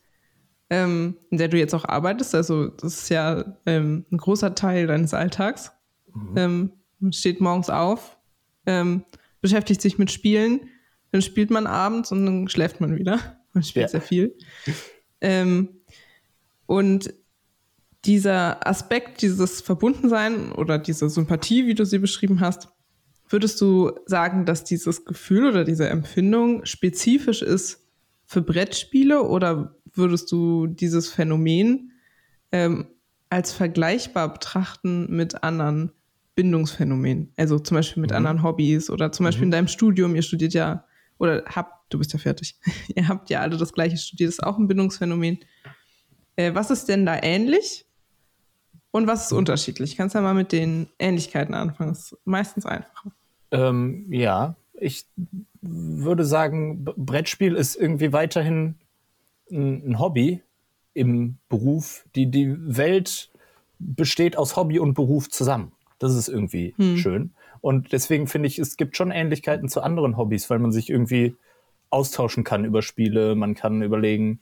ähm, 0.70 1.16
in 1.30 1.38
der 1.38 1.48
du 1.48 1.58
jetzt 1.58 1.74
auch 1.74 1.84
arbeitest. 1.84 2.34
Also 2.34 2.68
das 2.68 3.02
ist 3.02 3.08
ja 3.10 3.44
ähm, 3.66 4.06
ein 4.10 4.16
großer 4.16 4.54
Teil 4.54 4.86
deines 4.86 5.12
Alltags. 5.12 5.72
Mhm. 6.14 6.70
Ähm, 7.02 7.12
steht 7.12 7.40
morgens 7.40 7.68
auf, 7.68 8.18
ähm, 8.66 9.04
beschäftigt 9.40 9.82
sich 9.82 9.98
mit 9.98 10.10
Spielen, 10.10 10.68
dann 11.12 11.22
spielt 11.22 11.50
man 11.50 11.66
abends 11.66 12.12
und 12.12 12.24
dann 12.24 12.48
schläft 12.48 12.80
man 12.80 12.96
wieder. 12.96 13.18
Man 13.52 13.64
spielt 13.64 13.84
Ja. 13.84 13.88
sehr 13.88 14.02
viel. 14.02 14.36
Ähm, 15.20 15.80
und 16.66 17.12
dieser 18.04 18.66
Aspekt, 18.66 19.22
dieses 19.22 19.60
Verbundensein 19.60 20.52
oder 20.52 20.78
diese 20.78 21.10
Sympathie, 21.10 21.66
wie 21.66 21.74
du 21.74 21.84
sie 21.84 21.98
beschrieben 21.98 22.40
hast, 22.40 22.68
würdest 23.28 23.60
du 23.60 23.92
sagen, 24.06 24.44
dass 24.46 24.64
dieses 24.64 25.04
Gefühl 25.04 25.48
oder 25.48 25.64
diese 25.64 25.88
Empfindung 25.88 26.64
spezifisch 26.64 27.42
ist 27.42 27.86
für 28.24 28.42
Brettspiele 28.42 29.22
oder 29.22 29.76
würdest 29.92 30.30
du 30.32 30.66
dieses 30.66 31.08
Phänomen 31.08 31.92
ähm, 32.52 32.86
als 33.28 33.52
vergleichbar 33.52 34.32
betrachten 34.32 35.14
mit 35.14 35.42
anderen 35.42 35.92
Bindungsphänomenen? 36.34 37.32
Also 37.36 37.58
zum 37.58 37.76
Beispiel 37.76 38.00
mit 38.00 38.12
anderen 38.12 38.42
Hobbys 38.42 38.90
oder 38.90 39.12
zum 39.12 39.24
Beispiel 39.24 39.44
in 39.44 39.50
deinem 39.50 39.68
Studium. 39.68 40.14
Ihr 40.16 40.22
studiert 40.22 40.54
ja, 40.54 40.84
oder 41.18 41.44
habt, 41.46 41.79
du 41.90 41.98
bist 41.98 42.12
ja 42.12 42.18
fertig. 42.18 42.56
Ihr 42.94 43.08
habt 43.08 43.30
ja 43.30 43.40
alle 43.40 43.56
das 43.56 43.72
gleiche 43.72 43.96
studiert, 43.96 44.28
das 44.28 44.36
ist 44.36 44.44
auch 44.44 44.58
ein 44.58 44.68
Bindungsphänomen. 44.68 45.40
Äh, 46.36 46.54
was 46.54 46.70
ist 46.70 46.88
denn 46.88 47.04
da 47.04 47.18
ähnlich 47.22 47.84
und 48.90 49.06
was 49.06 49.26
ist 49.26 49.32
unterschiedlich? 49.32 49.96
Kannst 49.96 50.14
ja 50.14 50.20
mal 50.20 50.34
mit 50.34 50.52
den 50.52 50.88
Ähnlichkeiten 50.98 51.54
anfangen. 51.54 51.90
Das 51.90 52.12
ist 52.12 52.18
meistens 52.24 52.66
einfacher. 52.66 53.12
Ähm, 53.50 54.06
ja, 54.10 54.56
ich 54.72 55.06
würde 55.60 56.24
sagen, 56.24 56.84
Brettspiel 56.84 57.54
ist 57.54 57.76
irgendwie 57.76 58.12
weiterhin 58.12 58.76
ein, 59.50 59.90
ein 59.90 59.98
Hobby 59.98 60.42
im 60.94 61.36
Beruf. 61.48 62.06
Die, 62.14 62.30
die 62.30 62.54
Welt 62.58 63.30
besteht 63.78 64.36
aus 64.36 64.56
Hobby 64.56 64.78
und 64.78 64.94
Beruf 64.94 65.28
zusammen. 65.28 65.72
Das 65.98 66.14
ist 66.14 66.28
irgendwie 66.28 66.74
schön. 66.96 67.32
Und 67.60 67.92
deswegen 67.92 68.26
finde 68.26 68.48
ich, 68.48 68.58
es 68.58 68.76
gibt 68.76 68.96
schon 68.96 69.10
Ähnlichkeiten 69.10 69.68
zu 69.68 69.82
anderen 69.82 70.16
Hobbys, 70.16 70.48
weil 70.48 70.58
man 70.58 70.72
sich 70.72 70.88
irgendwie 70.88 71.36
austauschen 71.90 72.44
kann 72.44 72.64
über 72.64 72.82
Spiele. 72.82 73.34
Man 73.34 73.54
kann 73.54 73.82
überlegen, 73.82 74.40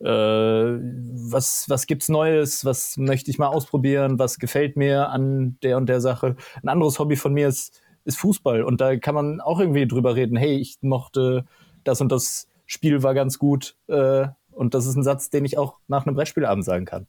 äh, 0.00 0.04
was, 0.04 1.66
was 1.68 1.86
gibt's 1.86 2.08
Neues, 2.08 2.64
was 2.64 2.96
möchte 2.96 3.30
ich 3.30 3.38
mal 3.38 3.48
ausprobieren, 3.48 4.18
was 4.18 4.38
gefällt 4.38 4.76
mir 4.76 5.10
an 5.10 5.58
der 5.62 5.76
und 5.76 5.88
der 5.88 6.00
Sache. 6.00 6.36
Ein 6.62 6.68
anderes 6.68 6.98
Hobby 6.98 7.16
von 7.16 7.34
mir 7.34 7.48
ist, 7.48 7.80
ist 8.04 8.18
Fußball 8.18 8.62
und 8.62 8.80
da 8.80 8.96
kann 8.96 9.14
man 9.14 9.40
auch 9.40 9.60
irgendwie 9.60 9.86
drüber 9.86 10.16
reden, 10.16 10.36
hey, 10.36 10.56
ich 10.56 10.78
mochte 10.80 11.44
das 11.84 12.00
und 12.00 12.10
das 12.10 12.48
Spiel 12.66 13.02
war 13.02 13.14
ganz 13.14 13.38
gut 13.38 13.76
äh, 13.88 14.28
und 14.52 14.74
das 14.74 14.86
ist 14.86 14.96
ein 14.96 15.02
Satz, 15.02 15.28
den 15.30 15.44
ich 15.44 15.58
auch 15.58 15.76
nach 15.86 16.06
einem 16.06 16.16
Brettspielabend 16.16 16.64
sagen 16.64 16.86
kann. 16.86 17.06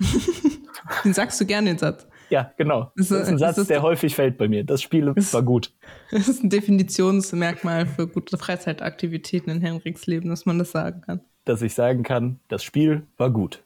Den 1.04 1.14
sagst 1.14 1.40
du 1.40 1.46
gerne 1.46 1.70
den 1.70 1.78
Satz. 1.78 2.06
Ja, 2.30 2.52
genau. 2.56 2.90
Das 2.96 3.10
Ist, 3.10 3.22
ist 3.22 3.28
ein 3.28 3.38
Satz, 3.38 3.58
ist- 3.58 3.70
der 3.70 3.82
häufig 3.82 4.14
fällt 4.14 4.38
bei 4.38 4.48
mir. 4.48 4.64
Das 4.64 4.82
Spiel 4.82 5.14
war 5.14 5.42
gut. 5.42 5.72
Das 6.10 6.28
ist 6.28 6.42
ein 6.42 6.50
Definitionsmerkmal 6.50 7.86
für 7.86 8.06
gute 8.06 8.38
Freizeitaktivitäten 8.38 9.50
in 9.52 9.60
Henriks 9.60 10.06
Leben, 10.06 10.28
dass 10.30 10.46
man 10.46 10.58
das 10.58 10.70
sagen 10.72 11.02
kann. 11.02 11.20
dass 11.44 11.60
ich 11.62 11.74
sagen 11.74 12.02
kann, 12.02 12.40
das 12.48 12.62
Spiel 12.64 13.02
war 13.18 13.30
gut. 13.30 13.62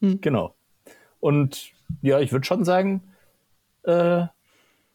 Genau. 0.00 0.54
Und 1.20 1.70
ja, 2.02 2.18
ich 2.20 2.32
würde 2.32 2.44
schon 2.44 2.64
sagen, 2.64 3.02
äh, 3.84 4.24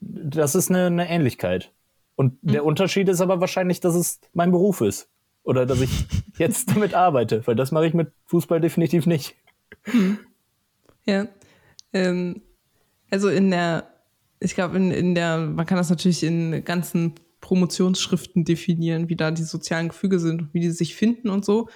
das 0.01 0.53
ist 0.56 0.70
eine, 0.70 0.86
eine 0.88 1.10
Ähnlichkeit. 1.10 1.72
Und 2.15 2.38
der 2.41 2.65
Unterschied 2.65 3.08
ist 3.10 3.22
aber 3.22 3.39
wahrscheinlich, 3.39 3.79
dass 3.79 3.96
es 3.96 4.20
mein 4.34 4.51
Beruf 4.51 4.82
ist. 4.82 5.08
Oder 5.44 5.65
dass 5.65 5.79
ich 5.82 5.89
jetzt 6.38 6.70
damit 6.72 6.94
arbeite, 6.94 7.48
weil 7.48 7.56
das 7.56 7.72
mache 7.72 7.88
ich 7.88 7.94
mit 7.94 8.12
Fußball 8.25 8.60
definitiv 8.60 9.06
nicht. 9.08 9.36
Ja. 11.06 11.27
Ähm, 11.94 12.41
also 13.10 13.30
in 13.30 13.51
der, 13.51 13.89
ich 14.39 14.56
glaube, 14.56 14.78
in, 14.78 14.92
in 14.92 15.16
der, 15.16 15.38
man 15.39 15.66
kann 15.66 15.78
das 15.78 15.89
natürlich 15.89 16.24
in 16.24 16.63
ganzen 16.63 17.16
Promotionsschriften 17.42 18.46
definieren, 18.46 19.10
wie 19.10 19.16
da 19.16 19.32
die 19.32 19.44
sozialen 19.44 19.89
Gefüge 19.89 20.20
sind 20.20 20.42
und 20.42 20.54
wie 20.54 20.60
die 20.60 20.72
sich 20.72 20.96
finden 20.96 21.30
und 21.30 21.46
so. 21.46 21.70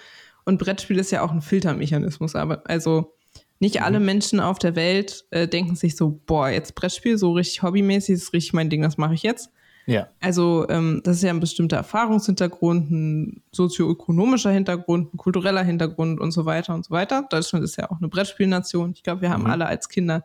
Und 0.46 0.60
Brettspiel 0.60 1.00
ist 1.00 1.12
ja 1.12 1.22
auch 1.22 1.32
ein 1.32 1.42
Filtermechanismus, 1.42 2.36
aber 2.36 2.63
also 2.70 3.13
nicht 3.60 3.82
alle 3.82 4.02
Menschen 4.02 4.40
auf 4.40 4.60
der 4.60 4.75
Welt 4.75 5.25
äh, 5.32 5.48
denken 5.48 5.75
sich 5.75 5.96
so, 5.96 6.20
boah, 6.25 6.50
jetzt 6.50 6.75
Brettspiel, 6.75 7.18
so 7.18 7.32
richtig 7.32 7.63
hobbymäßig, 7.63 8.16
das 8.16 8.24
ist 8.24 8.34
richtig 8.34 8.54
mein 8.54 8.70
Ding, 8.70 8.82
das 8.82 8.98
mache 8.98 9.13
ich 9.13 9.24
jetzt. 9.24 9.50
Ja. 9.86 10.08
Also 10.22 10.68
ähm, 10.70 11.02
das 11.04 11.18
ist 11.18 11.24
ja 11.24 11.30
ein 11.30 11.40
bestimmter 11.40 11.78
Erfahrungshintergrund, 11.78 12.92
ein 12.92 13.44
sozioökonomischer 13.52 14.52
Hintergrund, 14.52 15.13
ein 15.13 15.18
kultureller 15.18 15.63
Hintergrund 15.63 16.20
und 16.20 16.32
so 16.32 16.46
weiter 16.46 16.74
und 16.74 16.86
so 16.86 16.92
weiter. 16.92 17.25
Deutschland 17.30 17.63
ist 17.66 17.78
ja 17.78 17.90
auch 17.90 17.98
eine 17.98 18.08
Brettspielnation. 18.08 18.92
Ich 18.96 19.04
glaube, 19.04 19.22
wir 19.22 19.30
haben 19.30 19.46
alle 19.46 19.66
als 19.66 19.90
Kinder 19.90 20.24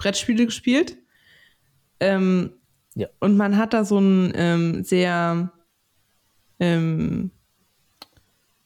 Brettspiele 0.00 0.46
gespielt. 0.46 0.96
Ähm, 2.00 2.52
Ja. 2.94 3.06
Und 3.20 3.36
man 3.36 3.56
hat 3.56 3.72
da 3.72 3.84
so 3.84 3.98
einen 3.98 4.32
ähm, 4.34 4.82
sehr 4.82 5.52
ähm, 6.58 7.30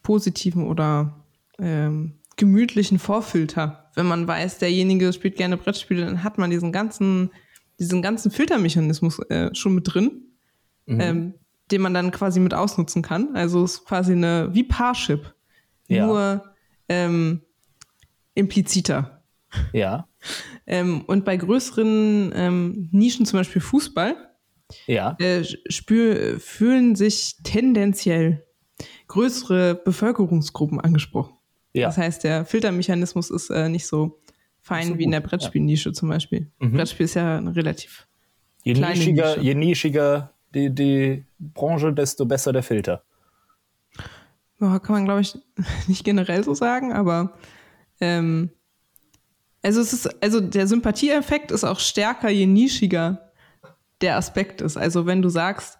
positiven 0.02 0.66
oder 0.66 1.24
ähm, 1.58 2.14
gemütlichen 2.36 2.98
Vorfilter. 2.98 3.90
Wenn 3.94 4.06
man 4.06 4.26
weiß, 4.26 4.58
derjenige 4.58 5.12
spielt 5.12 5.36
gerne 5.36 5.56
Brettspiele, 5.56 6.04
dann 6.06 6.22
hat 6.24 6.38
man 6.38 6.50
diesen 6.50 6.72
ganzen, 6.72 7.30
diesen 7.78 8.00
ganzen 8.02 8.30
Filtermechanismus 8.30 9.18
äh, 9.30 9.54
schon 9.54 9.74
mit 9.74 9.92
drin, 9.92 10.22
ähm, 10.86 11.34
den 11.70 11.80
man 11.82 11.94
dann 11.94 12.10
quasi 12.10 12.40
mit 12.40 12.54
ausnutzen 12.54 13.02
kann. 13.02 13.34
Also 13.36 13.64
es 13.64 13.74
ist 13.74 13.84
quasi 13.84 14.12
eine, 14.12 14.48
wie 14.52 14.64
Parship, 14.64 15.34
Ja. 15.88 16.06
nur 16.06 16.54
ähm, 16.88 17.40
impliziter. 18.34 19.22
Ja. 19.72 20.08
Ähm, 20.66 21.02
und 21.06 21.24
bei 21.24 21.36
größeren 21.36 22.32
ähm, 22.34 22.88
Nischen, 22.92 23.26
zum 23.26 23.40
Beispiel 23.40 23.60
Fußball, 23.60 24.16
Ja. 24.86 25.16
äh, 25.20 25.44
spür, 25.44 26.38
fühlen 26.40 26.96
sich 26.96 27.36
tendenziell 27.42 28.44
größere 29.08 29.74
Bevölkerungsgruppen 29.84 30.80
angesprochen. 30.80 31.34
Ja. 31.74 31.88
Das 31.88 31.98
heißt, 31.98 32.24
der 32.24 32.44
Filtermechanismus 32.44 33.30
ist 33.30 33.50
äh, 33.50 33.68
nicht 33.68 33.86
so 33.86 34.20
fein 34.60 34.88
so 34.88 34.98
wie 34.98 35.04
in 35.04 35.10
der 35.10 35.20
Brettspielnische 35.20 35.92
zum 35.92 36.08
Beispiel. 36.08 36.50
Brettspiel 36.58 37.04
ist 37.04 37.14
ja 37.14 37.38
relativ. 37.38 38.06
Je 38.62 38.72
nischiger, 38.74 39.38
je 39.38 39.54
nischiger 39.54 40.32
die, 40.54 40.74
die 40.74 41.24
Branche, 41.38 41.92
desto 41.92 42.24
besser 42.24 42.52
der 42.52 42.62
Filter. 42.62 43.02
Ja, 44.60 44.78
kann 44.78 44.94
man, 44.94 45.04
glaube 45.04 45.20
ich, 45.20 45.36
nicht 45.88 46.04
generell 46.04 46.44
so 46.44 46.54
sagen, 46.54 46.92
aber 46.92 47.36
ähm, 48.00 48.50
also 49.64 49.80
es 49.80 49.92
ist, 49.92 50.22
also 50.22 50.40
der 50.40 50.66
Sympathieeffekt 50.66 51.50
ist 51.50 51.64
auch 51.64 51.80
stärker, 51.80 52.28
je 52.30 52.46
nischiger 52.46 53.32
der 54.00 54.16
Aspekt 54.16 54.60
ist. 54.60 54.76
Also 54.76 55.06
wenn 55.06 55.22
du 55.22 55.28
sagst, 55.28 55.78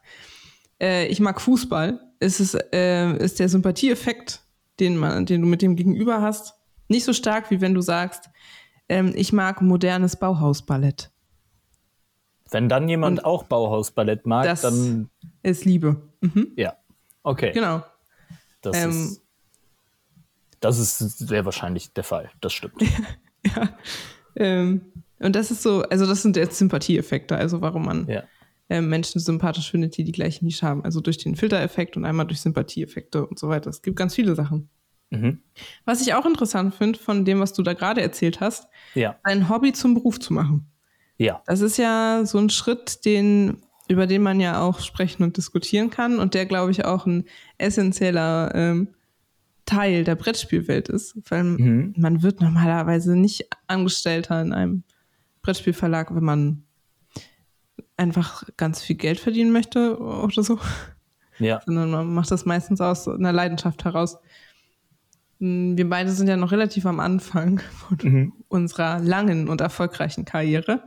äh, 0.81 1.07
ich 1.07 1.21
mag 1.21 1.41
Fußball, 1.41 2.01
ist 2.21 2.41
es, 2.41 2.55
äh, 2.73 3.13
ist 3.19 3.39
der 3.39 3.49
Sympathieeffekt, 3.49 4.41
den 4.81 4.97
man, 4.97 5.27
den 5.27 5.43
du 5.43 5.47
mit 5.47 5.63
dem 5.63 5.77
Gegenüber 5.77 6.23
hast, 6.23 6.55
nicht 6.89 7.05
so 7.05 7.13
stark, 7.13 7.51
wie 7.51 7.61
wenn 7.61 7.75
du 7.75 7.81
sagst, 7.81 8.31
ähm, 8.89 9.13
ich 9.15 9.33
mag 9.33 9.61
modernes 9.63 10.17
Bauhausballett. 10.17 11.11
Wenn 12.51 12.69
dann 12.69 12.89
jemand 12.89 13.19
Und 13.21 13.25
auch 13.25 13.45
Bauhausballett 13.45 14.27
mag, 14.27 14.45
das- 14.45 14.61
dann 14.63 15.11
Ist 15.43 15.65
Liebe. 15.65 16.09
Mhm. 16.21 16.53
ja. 16.57 16.77
Okay. 17.23 17.53
Genau. 17.53 17.83
Das, 18.61 18.77
Ähm, 18.77 18.91
ist, 18.91 19.23
das 20.61 20.79
ist 20.79 21.19
sehr 21.19 21.45
wahrscheinlich 21.45 21.93
der 21.93 22.05
Fall. 22.05 22.31
Das 22.41 22.53
stimmt. 22.53 22.75
Ja. 23.57 23.69
Ähm, 24.37 24.81
und 25.21 25.37
das 25.37 25.51
ist 25.51 25.63
so, 25.63 25.83
also 25.83 26.07
das 26.07 26.23
sind 26.23 26.37
jetzt 26.37 26.59
Sympathieeffekte, 26.59 27.37
also 27.37 27.61
warum 27.61 27.85
man 27.85 28.09
ja. 28.09 28.25
äh, 28.69 28.81
Menschen 28.81 29.21
sympathisch 29.21 29.71
findet, 29.71 29.97
die 29.97 30.03
die 30.05 30.13
gleiche 30.13 30.45
Nische 30.45 30.67
haben. 30.67 30.85
Also 30.85 31.01
durch 31.01 31.19
den 31.19 31.37
Filtereffekt 31.37 31.97
und 31.97 32.05
einmal 32.05 32.27
durch 32.27 32.41
Sympathieeffekte 32.41 33.25
und 33.27 33.39
so 33.39 33.49
weiter. 33.49 33.71
Es 33.71 33.81
gibt 33.83 33.97
ganz 33.97 34.15
viele 34.15 34.35
Sachen. 34.35 34.69
Mhm. 35.11 35.41
Was 35.85 36.01
ich 36.03 36.15
auch 36.15 36.27
interessant 36.27 36.75
finde 36.75 36.99
von 36.99 37.25
dem, 37.25 37.39
was 37.41 37.53
du 37.53 37.63
da 37.63 37.75
gerade 37.75 38.03
erzählt 38.03 38.41
hast, 38.41 38.67
Ja. 38.95 39.17
ein 39.23 39.49
Hobby 39.49 39.73
zum 39.73 39.95
Beruf 39.95 40.19
zu 40.19 40.33
machen. 40.33 40.67
Ja. 41.17 41.43
Das 41.47 41.61
ist 41.61 41.77
ja 41.77 42.23
so 42.25 42.39
ein 42.39 42.51
Schritt, 42.51 43.05
den, 43.05 43.59
über 43.89 44.07
den 44.07 44.23
man 44.23 44.41
ja 44.41 44.61
auch 44.61 44.81
sprechen 44.81 45.23
und 45.23 45.37
diskutieren 45.37 45.91
kann 45.91 46.19
und 46.19 46.35
der, 46.35 46.47
glaube 46.47 46.73
ich, 46.73 46.85
auch 46.85 47.07
ein 47.07 47.25
essentieller 47.59 48.53
ähm, 48.55 48.89
Teil 49.67 50.05
der 50.05 50.15
Brettspielwelt 50.15 50.89
ist. 50.89 51.17
Weil 51.31 51.45
Mhm. 51.45 51.95
man 51.97 52.23
wird 52.23 52.41
normalerweise 52.41 53.17
nicht 53.17 53.49
Angestellter 53.67 54.41
in 54.43 54.53
einem 54.53 54.83
Brettspielverlag, 55.43 56.15
wenn 56.15 56.25
man 56.25 56.63
einfach 57.97 58.45
ganz 58.57 58.83
viel 58.83 58.97
Geld 58.97 59.21
verdienen 59.21 59.53
möchte 59.53 59.99
oder 59.99 60.43
so, 60.43 60.59
Ja. 61.39 61.61
sondern 61.65 61.91
man 61.91 62.13
macht 62.15 62.31
das 62.31 62.45
meistens 62.45 62.81
aus 62.81 63.07
einer 63.09 63.33
Leidenschaft 63.33 63.85
heraus. 63.85 64.17
Wir 65.39 65.89
beide 65.89 66.11
sind 66.13 66.29
ja 66.29 66.37
noch 66.37 66.53
relativ 66.53 66.87
am 66.87 67.01
Anfang 67.01 67.59
von 67.59 67.99
Mhm. 68.03 68.33
unserer 68.49 68.99
langen 69.01 69.49
und 69.49 69.61
erfolgreichen 69.61 70.25
Karriere. 70.25 70.83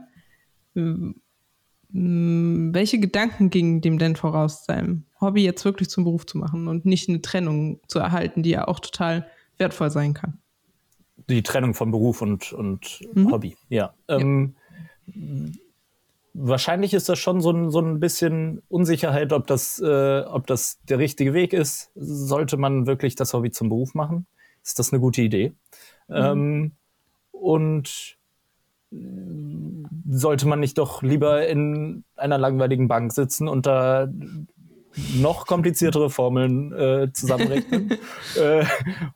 Welche 1.90 2.98
Gedanken 2.98 3.50
gingen 3.50 3.80
dem 3.80 3.98
denn 3.98 4.16
voraus, 4.16 4.64
seinem 4.66 5.04
Hobby 5.20 5.44
jetzt 5.44 5.64
wirklich 5.64 5.90
zum 5.90 6.04
Beruf 6.04 6.26
zu 6.26 6.38
machen 6.38 6.68
und 6.68 6.84
nicht 6.84 7.08
eine 7.08 7.20
Trennung 7.20 7.80
zu 7.88 7.98
erhalten, 7.98 8.42
die 8.42 8.50
ja 8.50 8.68
auch 8.68 8.80
total 8.80 9.26
wertvoll 9.56 9.90
sein 9.90 10.14
kann? 10.14 10.38
Die 11.28 11.42
Trennung 11.42 11.74
von 11.74 11.90
Beruf 11.90 12.22
und, 12.22 12.52
und 12.52 13.00
Mhm. 13.14 13.32
Hobby. 13.32 13.56
Ja. 13.68 13.92
Ähm, 14.08 14.54
wahrscheinlich 16.32 16.94
ist 16.94 17.08
das 17.08 17.18
schon 17.18 17.40
so 17.40 17.50
ein, 17.50 17.70
so 17.70 17.80
ein 17.80 18.00
bisschen 18.00 18.62
Unsicherheit, 18.68 19.32
ob 19.32 19.46
das, 19.46 19.80
äh, 19.80 20.20
ob 20.20 20.46
das 20.46 20.78
der 20.88 20.98
richtige 20.98 21.34
Weg 21.34 21.52
ist. 21.52 21.90
Sollte 21.96 22.56
man 22.56 22.86
wirklich 22.86 23.14
das 23.16 23.34
Hobby 23.34 23.50
zum 23.50 23.68
Beruf 23.68 23.94
machen? 23.94 24.26
Ist 24.62 24.78
das 24.78 24.92
eine 24.92 25.00
gute 25.00 25.22
Idee? 25.22 25.52
Mhm. 26.08 26.14
Ähm, 26.16 26.72
und 27.32 28.16
sollte 30.08 30.48
man 30.48 30.60
nicht 30.60 30.78
doch 30.78 31.02
lieber 31.02 31.46
in 31.46 32.04
einer 32.16 32.38
langweiligen 32.38 32.88
Bank 32.88 33.12
sitzen 33.12 33.46
und 33.48 33.66
da 33.66 34.08
noch 35.16 35.46
kompliziertere 35.46 36.10
Formeln 36.10 36.72
äh, 36.72 37.12
zusammenrechnen? 37.12 37.90
äh, 38.36 38.64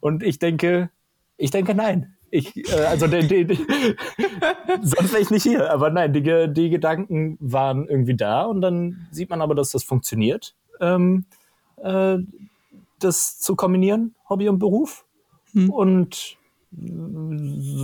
und 0.00 0.22
ich 0.22 0.38
denke, 0.38 0.90
ich 1.36 1.50
denke 1.50 1.74
nein. 1.74 2.14
Ich, 2.30 2.56
äh, 2.72 2.84
also 2.84 3.06
die, 3.06 3.26
die, 3.26 3.44
die, 3.44 3.66
sonst 4.80 5.12
wäre 5.12 5.22
ich 5.22 5.30
nicht 5.30 5.42
hier. 5.42 5.70
Aber 5.70 5.90
nein, 5.90 6.12
die, 6.12 6.22
die 6.52 6.70
Gedanken 6.70 7.36
waren 7.40 7.88
irgendwie 7.88 8.16
da 8.16 8.44
und 8.44 8.62
dann 8.62 9.06
sieht 9.10 9.28
man 9.28 9.42
aber, 9.42 9.54
dass 9.54 9.70
das 9.70 9.84
funktioniert. 9.84 10.54
Ähm, 10.80 11.26
äh, 11.82 12.18
das 12.98 13.38
zu 13.38 13.56
kombinieren, 13.56 14.14
Hobby 14.28 14.48
und 14.48 14.58
Beruf. 14.58 15.04
Hm. 15.52 15.70
Und 15.70 16.38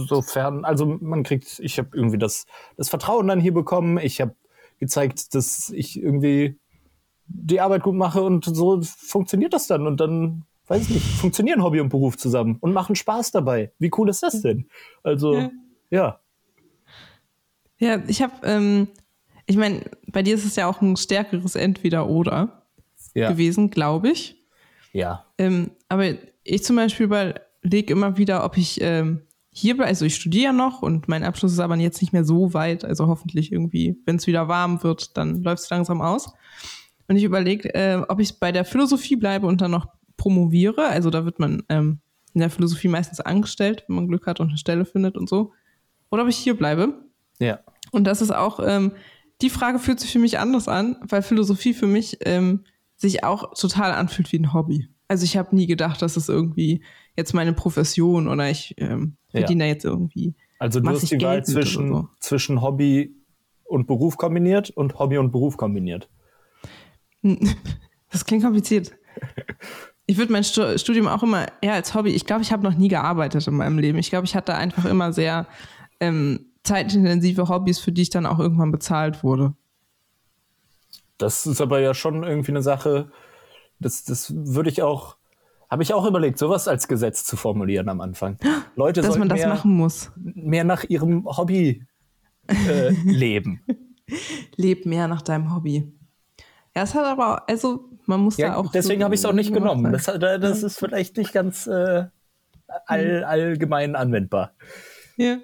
sofern, 0.06 0.64
also 0.64 0.86
man 0.86 1.22
kriegt, 1.22 1.58
ich 1.58 1.78
habe 1.78 1.90
irgendwie 1.92 2.18
das, 2.18 2.46
das 2.76 2.88
Vertrauen 2.88 3.26
dann 3.28 3.40
hier 3.40 3.52
bekommen. 3.52 3.98
Ich 3.98 4.20
habe 4.20 4.34
gezeigt, 4.78 5.34
dass 5.34 5.70
ich 5.70 6.00
irgendwie 6.00 6.56
die 7.28 7.60
Arbeit 7.60 7.82
gut 7.82 7.94
mache 7.94 8.22
und 8.22 8.44
so 8.44 8.80
funktioniert 8.82 9.52
das 9.52 9.66
dann. 9.66 9.86
Und 9.86 10.00
dann, 10.00 10.44
weiß 10.66 10.82
ich 10.82 10.90
nicht, 10.90 11.06
funktionieren 11.06 11.62
Hobby 11.62 11.80
und 11.80 11.88
Beruf 11.90 12.16
zusammen 12.16 12.56
und 12.60 12.72
machen 12.72 12.96
Spaß 12.96 13.30
dabei. 13.30 13.72
Wie 13.78 13.90
cool 13.96 14.08
ist 14.08 14.22
das 14.22 14.42
denn? 14.42 14.68
Also, 15.02 15.34
ja. 15.36 15.50
Ja, 15.90 16.20
ja 17.78 18.02
ich 18.06 18.22
habe, 18.22 18.34
ähm, 18.44 18.88
ich 19.46 19.56
meine, 19.56 19.82
bei 20.06 20.22
dir 20.22 20.34
ist 20.34 20.44
es 20.44 20.56
ja 20.56 20.68
auch 20.68 20.80
ein 20.80 20.96
stärkeres 20.96 21.54
Entweder-Oder 21.54 22.62
ja. 23.14 23.30
gewesen, 23.30 23.70
glaube 23.70 24.10
ich. 24.10 24.36
Ja. 24.92 25.24
Ähm, 25.38 25.70
aber 25.88 26.14
ich 26.44 26.64
zum 26.64 26.76
Beispiel 26.76 27.10
weil 27.10 27.40
lege 27.62 27.92
immer 27.92 28.16
wieder, 28.16 28.44
ob 28.44 28.56
ich 28.56 28.80
ähm, 28.80 29.22
hier 29.50 29.74
bleibe. 29.74 29.88
Also 29.88 30.04
ich 30.04 30.14
studiere 30.14 30.52
noch 30.52 30.82
und 30.82 31.08
mein 31.08 31.24
Abschluss 31.24 31.52
ist 31.52 31.58
aber 31.58 31.76
jetzt 31.76 32.00
nicht 32.00 32.12
mehr 32.12 32.24
so 32.24 32.54
weit. 32.54 32.84
Also 32.84 33.06
hoffentlich 33.06 33.52
irgendwie, 33.52 33.98
wenn 34.06 34.16
es 34.16 34.26
wieder 34.26 34.48
warm 34.48 34.82
wird, 34.82 35.16
dann 35.16 35.42
läuft 35.42 35.64
es 35.64 35.70
langsam 35.70 36.00
aus. 36.00 36.32
Und 37.08 37.16
ich 37.16 37.24
überlege, 37.24 37.74
äh, 37.74 37.96
ob 38.08 38.20
ich 38.20 38.38
bei 38.38 38.52
der 38.52 38.64
Philosophie 38.64 39.16
bleibe 39.16 39.46
und 39.46 39.60
dann 39.60 39.70
noch 39.70 39.88
promoviere. 40.16 40.88
Also 40.88 41.10
da 41.10 41.24
wird 41.24 41.38
man 41.38 41.62
ähm, 41.68 42.00
in 42.34 42.40
der 42.40 42.50
Philosophie 42.50 42.88
meistens 42.88 43.20
angestellt, 43.20 43.84
wenn 43.88 43.96
man 43.96 44.08
Glück 44.08 44.26
hat 44.26 44.40
und 44.40 44.48
eine 44.48 44.58
Stelle 44.58 44.84
findet 44.84 45.16
und 45.16 45.28
so. 45.28 45.52
Oder 46.10 46.22
ob 46.22 46.28
ich 46.28 46.36
hier 46.36 46.56
bleibe. 46.56 46.94
Ja. 47.40 47.60
Und 47.90 48.04
das 48.04 48.20
ist 48.20 48.30
auch, 48.30 48.60
ähm, 48.62 48.92
die 49.40 49.50
Frage 49.50 49.78
fühlt 49.78 50.00
sich 50.00 50.12
für 50.12 50.18
mich 50.18 50.38
anders 50.38 50.68
an, 50.68 50.96
weil 51.00 51.22
Philosophie 51.22 51.72
für 51.72 51.86
mich 51.86 52.18
ähm, 52.24 52.64
sich 52.96 53.24
auch 53.24 53.54
total 53.54 53.92
anfühlt 53.92 54.30
wie 54.32 54.38
ein 54.38 54.52
Hobby. 54.52 54.88
Also 55.06 55.24
ich 55.24 55.36
habe 55.36 55.56
nie 55.56 55.66
gedacht, 55.66 56.02
dass 56.02 56.16
es 56.16 56.28
irgendwie 56.28 56.82
jetzt 57.16 57.32
meine 57.32 57.54
Profession 57.54 58.28
oder 58.28 58.50
ich 58.50 58.74
ähm, 58.76 59.16
verdiene 59.30 59.64
ja. 59.64 59.68
da 59.68 59.74
jetzt 59.74 59.84
irgendwie. 59.84 60.34
Also 60.58 60.80
du 60.80 60.88
hast 60.88 61.10
die 61.10 61.20
Wahl 61.22 61.44
zwischen, 61.44 61.88
so. 61.88 62.08
zwischen 62.20 62.60
Hobby 62.60 63.14
und 63.64 63.86
Beruf 63.86 64.16
kombiniert 64.16 64.70
und 64.70 64.98
Hobby 64.98 65.18
und 65.18 65.30
Beruf 65.30 65.56
kombiniert. 65.56 66.10
Das 68.10 68.24
klingt 68.24 68.42
kompliziert. 68.42 68.92
Ich 70.06 70.16
würde 70.16 70.32
mein 70.32 70.42
Studium 70.42 71.08
auch 71.08 71.22
immer 71.22 71.44
eher 71.60 71.74
als 71.74 71.94
Hobby. 71.94 72.12
Ich 72.12 72.24
glaube, 72.24 72.40
ich 72.40 72.52
habe 72.52 72.62
noch 72.62 72.74
nie 72.74 72.88
gearbeitet 72.88 73.46
in 73.46 73.54
meinem 73.54 73.78
Leben. 73.78 73.98
Ich 73.98 74.08
glaube, 74.08 74.24
ich 74.24 74.34
hatte 74.34 74.54
einfach 74.54 74.86
immer 74.86 75.12
sehr 75.12 75.46
ähm, 76.00 76.46
zeitintensive 76.62 77.50
Hobbys, 77.50 77.80
für 77.80 77.92
die 77.92 78.00
ich 78.00 78.10
dann 78.10 78.24
auch 78.24 78.38
irgendwann 78.38 78.72
bezahlt 78.72 79.22
wurde. 79.22 79.52
Das 81.18 81.44
ist 81.46 81.60
aber 81.60 81.80
ja 81.80 81.92
schon 81.92 82.22
irgendwie 82.22 82.52
eine 82.52 82.62
Sache, 82.62 83.10
das, 83.80 84.04
das 84.04 84.32
würde 84.34 84.70
ich 84.70 84.82
auch, 84.82 85.16
habe 85.68 85.82
ich 85.82 85.92
auch 85.94 86.06
überlegt, 86.06 86.38
sowas 86.38 86.68
als 86.68 86.88
Gesetz 86.88 87.24
zu 87.24 87.36
formulieren 87.36 87.88
am 87.88 88.00
Anfang. 88.00 88.38
Leute 88.76 89.02
Dass 89.02 89.18
man 89.18 89.28
das 89.28 89.40
mehr, 89.40 89.48
machen 89.48 89.72
muss. 89.72 90.12
Mehr 90.16 90.64
nach 90.64 90.84
ihrem 90.84 91.26
Hobby 91.26 91.84
äh, 92.46 92.90
leben. 93.04 93.60
Leb 94.56 94.86
mehr 94.86 95.08
nach 95.08 95.22
deinem 95.22 95.54
Hobby. 95.54 95.92
Ja, 96.78 96.84
es 96.84 96.94
hat 96.94 97.04
aber, 97.04 97.48
also 97.48 97.90
man 98.06 98.20
muss 98.20 98.36
ja, 98.36 98.50
da 98.50 98.54
auch. 98.54 98.70
Deswegen 98.70 99.00
so 99.00 99.04
habe 99.06 99.14
ich 99.16 99.20
es 99.20 99.24
auch 99.24 99.32
nicht 99.32 99.52
genommen. 99.52 99.92
Das, 99.92 100.04
das, 100.04 100.62
ist 100.62 100.78
vielleicht 100.78 101.16
nicht 101.16 101.32
ganz 101.32 101.66
äh, 101.66 102.04
all, 102.86 103.24
allgemein 103.24 103.96
anwendbar. 103.96 104.52
Ja. 105.16 105.38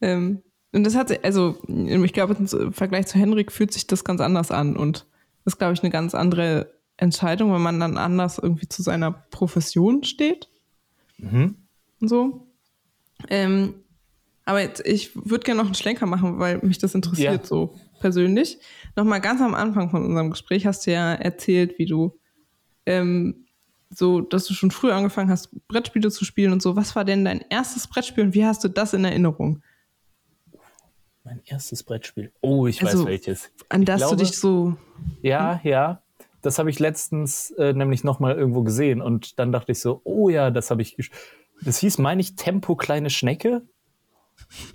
Ähm, 0.00 0.42
und 0.72 0.82
das 0.82 0.96
hat, 0.96 1.24
also 1.24 1.56
ich 1.68 2.12
glaube, 2.12 2.34
im 2.34 2.72
Vergleich 2.72 3.06
zu 3.06 3.16
Henrik 3.16 3.52
fühlt 3.52 3.72
sich 3.72 3.86
das 3.86 4.02
ganz 4.02 4.20
anders 4.20 4.50
an 4.50 4.76
und 4.76 5.06
das 5.44 5.54
ist, 5.54 5.58
glaube 5.58 5.74
ich, 5.74 5.84
eine 5.84 5.92
ganz 5.92 6.16
andere 6.16 6.74
Entscheidung, 6.96 7.54
wenn 7.54 7.62
man 7.62 7.78
dann 7.78 7.96
anders 7.96 8.38
irgendwie 8.38 8.68
zu 8.68 8.82
seiner 8.82 9.12
Profession 9.12 10.02
steht. 10.02 10.48
Mhm. 11.18 11.58
Und 12.00 12.08
so. 12.08 12.48
Ähm, 13.28 13.84
aber 14.44 14.62
jetzt, 14.62 14.84
ich 14.84 15.14
würde 15.14 15.44
gerne 15.44 15.58
noch 15.58 15.66
einen 15.66 15.76
Schlenker 15.76 16.06
machen, 16.06 16.40
weil 16.40 16.58
mich 16.58 16.78
das 16.78 16.96
interessiert 16.96 17.42
ja. 17.42 17.46
so 17.46 17.76
persönlich. 18.00 18.58
Nochmal 18.96 19.20
ganz 19.20 19.40
am 19.40 19.54
Anfang 19.54 19.90
von 19.90 20.04
unserem 20.04 20.30
Gespräch 20.30 20.66
hast 20.66 20.86
du 20.86 20.92
ja 20.92 21.14
erzählt, 21.14 21.78
wie 21.78 21.86
du 21.86 22.18
ähm, 22.86 23.46
so, 23.90 24.20
dass 24.20 24.46
du 24.46 24.54
schon 24.54 24.70
früh 24.70 24.90
angefangen 24.90 25.30
hast, 25.30 25.50
Brettspiele 25.68 26.10
zu 26.10 26.24
spielen 26.24 26.52
und 26.52 26.62
so. 26.62 26.76
Was 26.76 26.96
war 26.96 27.04
denn 27.04 27.24
dein 27.24 27.44
erstes 27.50 27.86
Brettspiel 27.86 28.24
und 28.24 28.34
wie 28.34 28.44
hast 28.44 28.64
du 28.64 28.68
das 28.68 28.92
in 28.92 29.04
Erinnerung? 29.04 29.62
Mein 31.24 31.40
erstes 31.46 31.82
Brettspiel. 31.82 32.32
Oh, 32.42 32.66
ich 32.66 32.84
also, 32.84 33.00
weiß 33.00 33.06
welches. 33.06 33.50
An 33.70 33.84
das 33.84 34.00
glaube, 34.00 34.16
du 34.16 34.24
dich 34.24 34.38
so. 34.38 34.76
Ja, 35.22 35.60
hm? 35.62 35.70
ja. 35.70 36.02
Das 36.42 36.58
habe 36.58 36.68
ich 36.68 36.78
letztens 36.78 37.52
äh, 37.52 37.72
nämlich 37.72 38.04
nochmal 38.04 38.34
irgendwo 38.36 38.62
gesehen 38.62 39.00
und 39.00 39.38
dann 39.38 39.50
dachte 39.50 39.72
ich 39.72 39.80
so, 39.80 40.02
oh 40.04 40.28
ja, 40.28 40.50
das 40.50 40.70
habe 40.70 40.82
ich. 40.82 41.10
Das 41.62 41.78
hieß, 41.78 41.96
meine 41.98 42.20
ich, 42.20 42.36
Tempo 42.36 42.76
kleine 42.76 43.08
Schnecke. 43.08 43.62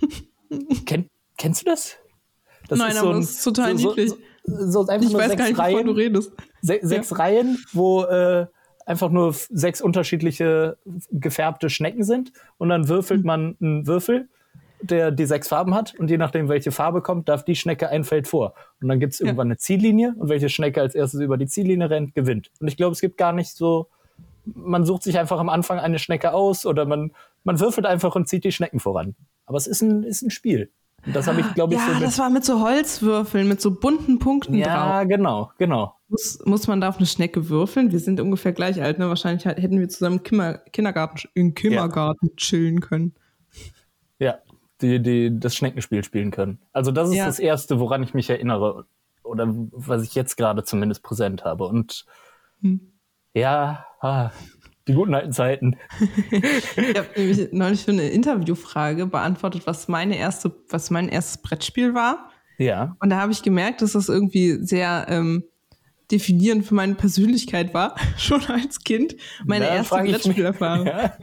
Kenn, 0.86 1.06
kennst 1.36 1.60
du 1.60 1.66
das? 1.66 1.99
Das 2.70 2.78
Nein, 2.78 2.96
aber 2.96 3.14
so 3.14 3.20
das 3.20 3.30
ist 3.30 3.42
total 3.42 3.78
so, 3.78 3.88
niedlich. 3.88 4.12
So, 4.44 4.84
so 4.84 4.88
ich 4.90 5.12
weiß 5.12 5.36
gar 5.36 5.48
nicht, 5.48 5.58
Reihen, 5.58 5.74
wovon 5.74 5.86
du 5.86 5.92
redest. 5.92 6.32
Se 6.62 6.78
sechs 6.82 7.10
ja. 7.10 7.16
Reihen, 7.16 7.58
wo 7.72 8.02
äh, 8.04 8.46
einfach 8.86 9.10
nur 9.10 9.34
sechs 9.50 9.80
unterschiedliche 9.80 10.78
gefärbte 11.10 11.70
Schnecken 11.70 12.04
sind 12.04 12.32
und 12.58 12.68
dann 12.68 12.88
würfelt 12.88 13.20
hm. 13.20 13.26
man 13.26 13.56
einen 13.60 13.86
Würfel 13.86 14.28
der 14.82 15.10
die 15.10 15.26
sechs 15.26 15.48
Farben 15.48 15.74
hat 15.74 15.94
und 15.98 16.10
je 16.10 16.16
nachdem, 16.16 16.48
welche 16.48 16.72
Farbe 16.72 17.02
kommt, 17.02 17.28
darf 17.28 17.44
die 17.44 17.56
Schnecke 17.56 17.88
ein 17.88 18.04
Feld 18.04 18.26
vor. 18.26 18.54
Und 18.80 18.88
dann 18.88 18.98
gibt 19.00 19.12
es 19.12 19.20
irgendwann 19.20 19.48
ja. 19.48 19.52
eine 19.52 19.58
Ziellinie 19.58 20.14
und 20.16 20.28
welche 20.28 20.48
Schnecke 20.48 20.80
als 20.80 20.94
erstes 20.94 21.20
über 21.20 21.36
die 21.36 21.46
Ziellinie 21.46 21.90
rennt, 21.90 22.14
gewinnt. 22.14 22.50
Und 22.60 22.68
ich 22.68 22.76
glaube, 22.76 22.92
es 22.92 23.00
gibt 23.00 23.16
gar 23.16 23.32
nicht 23.32 23.50
so, 23.50 23.88
man 24.44 24.84
sucht 24.84 25.02
sich 25.02 25.18
einfach 25.18 25.38
am 25.38 25.48
Anfang 25.48 25.78
eine 25.78 25.98
Schnecke 25.98 26.32
aus 26.32 26.66
oder 26.66 26.86
man, 26.86 27.12
man 27.44 27.60
würfelt 27.60 27.86
einfach 27.86 28.14
und 28.16 28.28
zieht 28.28 28.44
die 28.44 28.52
Schnecken 28.52 28.80
voran. 28.80 29.14
Aber 29.46 29.58
es 29.58 29.66
ist 29.66 29.82
ein, 29.82 30.02
ist 30.02 30.22
ein 30.22 30.30
Spiel. 30.30 30.70
Das 31.06 31.26
habe 31.26 31.40
ich, 31.40 31.54
glaube 31.54 31.74
ich, 31.74 31.80
ja, 31.80 31.94
so. 31.94 32.00
das 32.00 32.18
war 32.18 32.30
mit 32.30 32.44
so 32.44 32.60
Holzwürfeln, 32.60 33.48
mit 33.48 33.60
so 33.60 33.70
bunten 33.70 34.18
Punkten 34.18 34.54
ja, 34.54 34.66
drauf. 34.66 34.86
Ja, 34.86 35.04
genau, 35.04 35.50
genau. 35.58 35.96
Muss, 36.08 36.40
muss 36.44 36.66
man 36.66 36.80
da 36.80 36.88
auf 36.88 36.98
eine 36.98 37.06
Schnecke 37.06 37.48
würfeln? 37.48 37.90
Wir 37.92 38.00
sind 38.00 38.20
ungefähr 38.20 38.52
gleich 38.52 38.82
alt, 38.82 38.98
ne? 38.98 39.08
Wahrscheinlich 39.08 39.44
hätten 39.44 39.78
wir 39.78 39.88
zusammen 39.88 40.20
im 40.22 40.72
Kindergarten, 40.72 41.28
im 41.34 41.54
Kindergarten 41.54 42.26
ja. 42.26 42.36
chillen 42.36 42.80
können. 42.80 43.14
Ja, 44.18 44.38
die, 44.82 45.00
die 45.00 45.38
das 45.38 45.56
Schneckenspiel 45.56 46.04
spielen 46.04 46.30
können. 46.30 46.58
Also 46.72 46.90
das 46.90 47.08
ist 47.10 47.16
ja. 47.16 47.26
das 47.26 47.38
Erste, 47.38 47.80
woran 47.80 48.02
ich 48.02 48.12
mich 48.12 48.28
erinnere 48.28 48.86
oder 49.22 49.46
was 49.48 50.02
ich 50.02 50.14
jetzt 50.14 50.36
gerade 50.36 50.64
zumindest 50.64 51.02
präsent 51.02 51.44
habe. 51.44 51.64
Und 51.64 52.04
hm. 52.60 52.92
ja, 53.32 53.86
ah, 54.00 54.30
die 54.90 54.96
guten 54.96 55.14
alten 55.14 55.32
Zeiten. 55.32 55.76
ich 56.30 56.96
habe 56.96 57.08
nämlich 57.16 57.48
neulich 57.52 57.84
für 57.84 57.92
eine 57.92 58.08
Interviewfrage 58.08 59.06
beantwortet, 59.06 59.62
was 59.66 59.88
meine 59.88 60.18
erste, 60.18 60.54
was 60.68 60.90
mein 60.90 61.08
erstes 61.08 61.38
Brettspiel 61.38 61.94
war. 61.94 62.30
Ja. 62.58 62.96
Und 63.00 63.10
da 63.10 63.20
habe 63.20 63.32
ich 63.32 63.42
gemerkt, 63.42 63.82
dass 63.82 63.92
das 63.92 64.08
irgendwie 64.08 64.58
sehr 64.62 65.06
ähm, 65.08 65.44
definierend 66.10 66.66
für 66.66 66.74
meine 66.74 66.94
Persönlichkeit 66.94 67.72
war, 67.72 67.94
schon 68.16 68.44
als 68.46 68.80
Kind. 68.80 69.16
Meine 69.44 69.66
da 69.66 69.74
erste 69.76 69.96
Brettspielerfahrung. 69.96 70.86
Ja. 70.86 71.16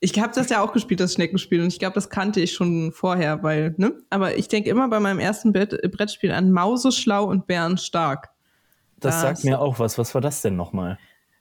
Ich 0.00 0.20
habe 0.20 0.34
das 0.34 0.50
ja 0.50 0.60
auch 0.62 0.74
gespielt, 0.74 1.00
das 1.00 1.14
Schneckenspiel, 1.14 1.62
und 1.62 1.68
ich 1.68 1.78
glaube, 1.78 1.94
das 1.94 2.10
kannte 2.10 2.38
ich 2.38 2.52
schon 2.52 2.92
vorher, 2.92 3.42
weil, 3.42 3.74
ne? 3.78 3.94
Aber 4.10 4.36
ich 4.36 4.48
denke 4.48 4.68
immer 4.68 4.86
bei 4.88 5.00
meinem 5.00 5.18
ersten 5.18 5.54
Brett, 5.54 5.80
Brettspiel 5.92 6.30
an 6.30 6.52
Mause 6.52 6.92
schlau 6.92 7.24
und 7.24 7.46
Bären 7.46 7.78
stark. 7.78 8.28
Das, 9.00 9.14
das 9.14 9.22
sagt 9.22 9.44
mir 9.44 9.60
auch 9.60 9.78
was. 9.78 9.96
Was 9.96 10.14
war 10.14 10.20
das 10.20 10.42
denn 10.42 10.56
nochmal? 10.56 10.98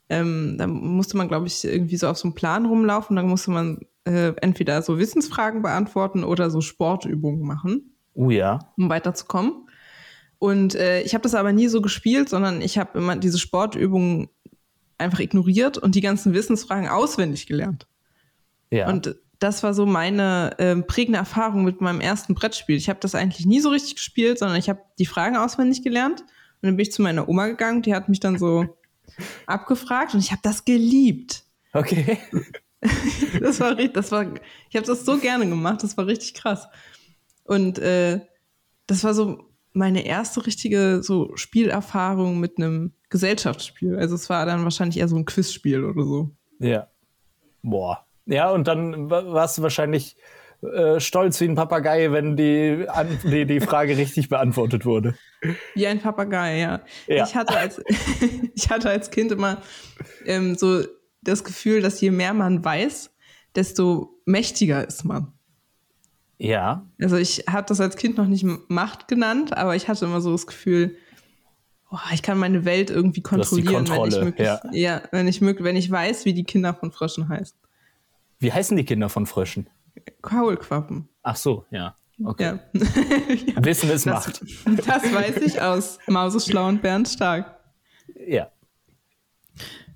Ähm, 0.09 0.55
da 0.57 0.67
musste 0.67 1.17
man, 1.17 1.27
glaube 1.27 1.47
ich, 1.47 1.63
irgendwie 1.63 1.97
so 1.97 2.07
auf 2.07 2.17
so 2.17 2.27
einem 2.27 2.35
Plan 2.35 2.65
rumlaufen. 2.65 3.15
Dann 3.15 3.27
musste 3.27 3.51
man 3.51 3.79
äh, 4.05 4.33
entweder 4.41 4.81
so 4.81 4.97
Wissensfragen 4.97 5.61
beantworten 5.61 6.23
oder 6.23 6.49
so 6.49 6.61
Sportübungen 6.61 7.41
machen. 7.41 7.95
Oh 8.13 8.29
ja. 8.29 8.59
Um 8.77 8.89
weiterzukommen. 8.89 9.67
Und 10.39 10.75
äh, 10.75 11.01
ich 11.01 11.13
habe 11.13 11.21
das 11.21 11.35
aber 11.35 11.53
nie 11.53 11.67
so 11.67 11.81
gespielt, 11.81 12.29
sondern 12.29 12.61
ich 12.61 12.77
habe 12.77 12.97
immer 12.99 13.15
diese 13.15 13.39
Sportübungen 13.39 14.27
einfach 14.97 15.19
ignoriert 15.19 15.77
und 15.77 15.95
die 15.95 16.01
ganzen 16.01 16.33
Wissensfragen 16.33 16.89
auswendig 16.89 17.47
gelernt. 17.47 17.87
Ja. 18.69 18.89
Und 18.89 19.15
das 19.39 19.63
war 19.63 19.73
so 19.73 19.85
meine 19.85 20.55
ähm, 20.59 20.85
prägende 20.87 21.19
Erfahrung 21.19 21.63
mit 21.63 21.81
meinem 21.81 22.01
ersten 22.01 22.33
Brettspiel. 22.33 22.77
Ich 22.77 22.89
habe 22.89 22.99
das 23.01 23.15
eigentlich 23.15 23.45
nie 23.45 23.59
so 23.59 23.69
richtig 23.69 23.95
gespielt, 23.95 24.39
sondern 24.39 24.57
ich 24.57 24.69
habe 24.69 24.81
die 24.99 25.05
Fragen 25.05 25.37
auswendig 25.37 25.83
gelernt. 25.83 26.21
Und 26.21 26.67
dann 26.67 26.77
bin 26.77 26.83
ich 26.83 26.91
zu 26.91 27.01
meiner 27.01 27.27
Oma 27.27 27.47
gegangen, 27.47 27.81
die 27.81 27.93
hat 27.93 28.09
mich 28.09 28.19
dann 28.19 28.37
so 28.37 28.77
abgefragt 29.45 30.13
und 30.13 30.19
ich 30.19 30.31
habe 30.31 30.41
das 30.43 30.65
geliebt. 30.65 31.43
Okay. 31.73 32.17
das 33.39 33.59
war 33.59 33.77
richtig, 33.77 33.93
das 33.93 34.11
war, 34.11 34.25
ich 34.69 34.75
habe 34.75 34.85
das 34.85 35.05
so 35.05 35.17
gerne 35.17 35.47
gemacht, 35.47 35.83
das 35.83 35.97
war 35.97 36.07
richtig 36.07 36.33
krass. 36.33 36.67
Und 37.43 37.79
äh, 37.79 38.21
das 38.87 39.03
war 39.03 39.13
so 39.13 39.49
meine 39.73 40.05
erste 40.05 40.45
richtige 40.45 41.01
so 41.01 41.35
Spielerfahrung 41.35 42.39
mit 42.39 42.57
einem 42.57 42.93
Gesellschaftsspiel. 43.09 43.97
Also 43.97 44.15
es 44.15 44.29
war 44.29 44.45
dann 44.45 44.63
wahrscheinlich 44.63 44.97
eher 44.97 45.07
so 45.07 45.15
ein 45.15 45.25
Quizspiel 45.25 45.83
oder 45.83 46.03
so. 46.03 46.31
Ja. 46.59 46.87
Boah. 47.61 48.05
Ja, 48.25 48.51
und 48.51 48.67
dann 48.67 49.09
warst 49.09 49.57
du 49.57 49.63
wahrscheinlich 49.63 50.15
äh, 50.63 50.99
stolz 50.99 51.39
wie 51.41 51.45
ein 51.45 51.55
Papagei, 51.55 52.11
wenn 52.11 52.37
die, 52.37 52.85
an, 52.87 53.19
die, 53.23 53.45
die 53.45 53.59
Frage 53.59 53.97
richtig 53.97 54.29
beantwortet 54.29 54.85
wurde. 54.85 55.15
Wie 55.75 55.87
ein 55.87 55.99
Papagei, 55.99 56.59
ja. 56.59 56.81
ja. 57.07 57.25
Ich, 57.25 57.35
hatte 57.35 57.57
als, 57.57 57.81
ich 58.55 58.69
hatte 58.69 58.89
als 58.89 59.11
Kind 59.11 59.31
immer 59.31 59.61
ähm, 60.25 60.55
so 60.55 60.83
das 61.21 61.43
Gefühl, 61.43 61.81
dass 61.81 61.99
je 62.01 62.11
mehr 62.11 62.33
man 62.33 62.63
weiß, 62.63 63.11
desto 63.55 64.19
mächtiger 64.25 64.87
ist 64.87 65.03
man. 65.03 65.33
Ja. 66.37 66.85
Also 67.01 67.17
ich 67.17 67.45
habe 67.49 67.65
das 67.67 67.79
als 67.79 67.95
Kind 67.95 68.17
noch 68.17 68.27
nicht 68.27 68.45
Macht 68.67 69.07
genannt, 69.07 69.55
aber 69.55 69.75
ich 69.75 69.87
hatte 69.87 70.05
immer 70.05 70.21
so 70.21 70.31
das 70.31 70.47
Gefühl, 70.47 70.95
oh, 71.91 71.97
ich 72.13 72.21
kann 72.21 72.37
meine 72.37 72.65
Welt 72.65 72.89
irgendwie 72.89 73.21
kontrollieren, 73.21 73.87
wenn 73.89 74.07
ich 74.07 74.19
möglich, 74.19 74.47
ja. 74.47 74.61
ja, 74.71 75.01
wenn 75.11 75.27
ich 75.27 75.41
wenn 75.41 75.75
ich 75.75 75.89
weiß, 75.89 76.25
wie 76.25 76.33
die 76.33 76.43
Kinder 76.43 76.73
von 76.73 76.91
Fröschen 76.91 77.29
heißen. 77.29 77.57
Wie 78.39 78.51
heißen 78.51 78.75
die 78.75 78.83
Kinder 78.83 79.09
von 79.09 79.25
Fröschen? 79.25 79.69
Kaulquappen. 80.21 81.09
Ach 81.21 81.35
so, 81.35 81.65
ja. 81.71 81.95
Okay. 82.23 82.43
Ja. 82.43 82.59
ja. 82.73 83.55
Wissen 83.65 83.89
ist 83.89 84.05
das, 84.05 84.27
Macht. 84.27 84.41
Das 84.87 85.13
weiß 85.13 85.37
ich 85.37 85.61
aus 85.61 85.99
Mauseschlau 86.07 86.67
und 86.67 86.81
Bernd 86.81 87.07
Stark. 87.07 87.59
Ja. 88.27 88.51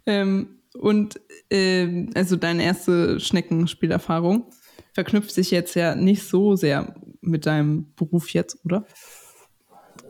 Ähm, 0.05 0.61
und 0.79 1.19
ähm, 1.49 2.11
also 2.15 2.35
deine 2.35 2.63
erste 2.63 3.19
Schneckenspielerfahrung 3.19 4.49
verknüpft 4.93 5.31
sich 5.31 5.51
jetzt 5.51 5.75
ja 5.75 5.95
nicht 5.95 6.23
so 6.23 6.55
sehr 6.55 6.95
mit 7.21 7.45
deinem 7.45 7.93
Beruf 7.95 8.29
jetzt, 8.29 8.63
oder? 8.65 8.85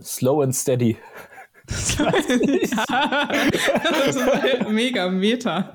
Slow 0.02 0.44
and 0.44 0.56
steady. 0.56 0.98
ja, 2.00 2.12
das 3.84 4.16
ist 4.16 4.70
mega 4.70 5.10
Meta. 5.10 5.74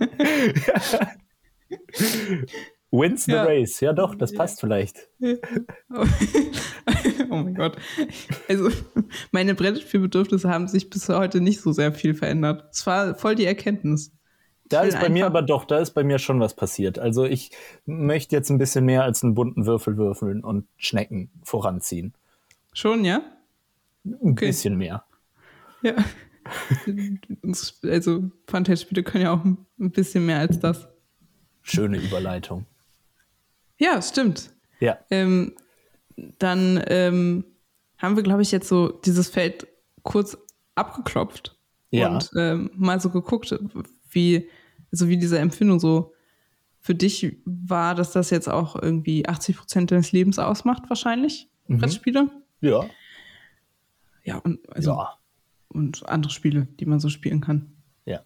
Wins 2.93 3.25
the 3.25 3.33
ja. 3.33 3.45
race. 3.45 3.81
Ja, 3.81 3.95
doch, 3.95 4.15
das 4.15 4.35
passt 4.35 4.61
vielleicht. 4.61 5.09
oh 5.21 6.05
mein 7.31 7.55
Gott. 7.55 7.77
Also, 8.49 8.69
meine 9.31 9.55
Brettspielbedürfnisse 9.55 10.49
haben 10.51 10.69
sich 10.69 10.91
bis 10.91 11.09
heute 11.09 11.41
nicht 11.41 11.63
so 11.63 11.73
sehr 11.73 11.93
viel 11.93 12.15
verändert. 12.15 12.67
Es 12.71 12.87
war 12.87 13.15
voll 13.15 13.35
die 13.35 13.47
Erkenntnis. 13.47 14.13
Da 14.69 14.83
ist 14.83 15.01
bei 15.01 15.09
mir 15.09 15.27
aber 15.27 15.43
doch, 15.43 15.65
da 15.65 15.79
ist 15.79 15.91
bei 15.93 16.03
mir 16.03 16.19
schon 16.19 16.41
was 16.41 16.55
passiert. 16.55 16.99
Also 16.99 17.25
ich 17.25 17.51
möchte 17.85 18.35
jetzt 18.35 18.51
ein 18.51 18.57
bisschen 18.57 18.87
mehr 18.87 19.03
als 19.03 19.23
einen 19.23 19.35
bunten 19.35 19.67
Würfel 19.67 19.99
würfeln 19.99 20.43
und 20.43 20.67
Schnecken 20.79 21.31
voranziehen. 21.43 22.15
Schon, 22.73 23.05
ja? 23.05 23.23
Ein 24.05 24.33
okay. 24.33 24.47
bisschen 24.47 24.77
mehr. 24.77 25.05
Ja. 25.83 25.95
also 27.83 28.31
Fantasy-Spiele 28.47 29.03
können 29.03 29.25
ja 29.25 29.35
auch 29.35 29.45
ein 29.45 29.91
bisschen 29.91 30.25
mehr 30.25 30.39
als 30.39 30.59
das. 30.59 30.89
Schöne 31.61 31.99
Überleitung. 31.99 32.65
Ja, 33.83 34.01
stimmt. 34.01 34.51
Ja. 34.81 34.99
Ähm, 35.11 35.57
dann 36.39 36.83
ähm, 36.87 37.45
haben 37.99 38.17
wir, 38.17 38.23
glaube 38.23 38.43
ich, 38.43 38.53
jetzt 38.53 38.69
so 38.69 38.89
dieses 38.89 39.29
Feld 39.29 39.67
kurz 40.03 40.39
abgeklopft 40.77 41.59
ja. 41.91 42.09
und 42.09 42.31
ähm, 42.37 42.71
mal 42.75 43.01
so 43.01 43.11
geguckt, 43.11 43.59
wie 44.11 44.49
also 44.93 45.09
wie 45.09 45.17
diese 45.17 45.39
Empfindung 45.39 45.81
so 45.81 46.13
für 46.79 46.95
dich 46.95 47.39
war, 47.45 47.95
dass 47.95 48.13
das 48.13 48.31
jetzt 48.31 48.49
auch 48.49 48.77
irgendwie 48.81 49.27
80 49.27 49.57
Prozent 49.57 49.91
deines 49.91 50.13
Lebens 50.13 50.39
ausmacht, 50.39 50.85
wahrscheinlich, 50.89 51.49
mhm. 51.67 51.79
Brettspiele. 51.79 52.31
Ja. 52.61 52.85
Ja, 54.25 54.37
und, 54.39 54.61
also, 54.73 54.93
ja. 54.93 55.19
und 55.69 56.09
andere 56.09 56.31
Spiele, 56.33 56.69
die 56.79 56.87
man 56.87 57.01
so 57.01 57.09
spielen 57.09 57.41
kann. 57.41 57.73
Ja. 58.05 58.21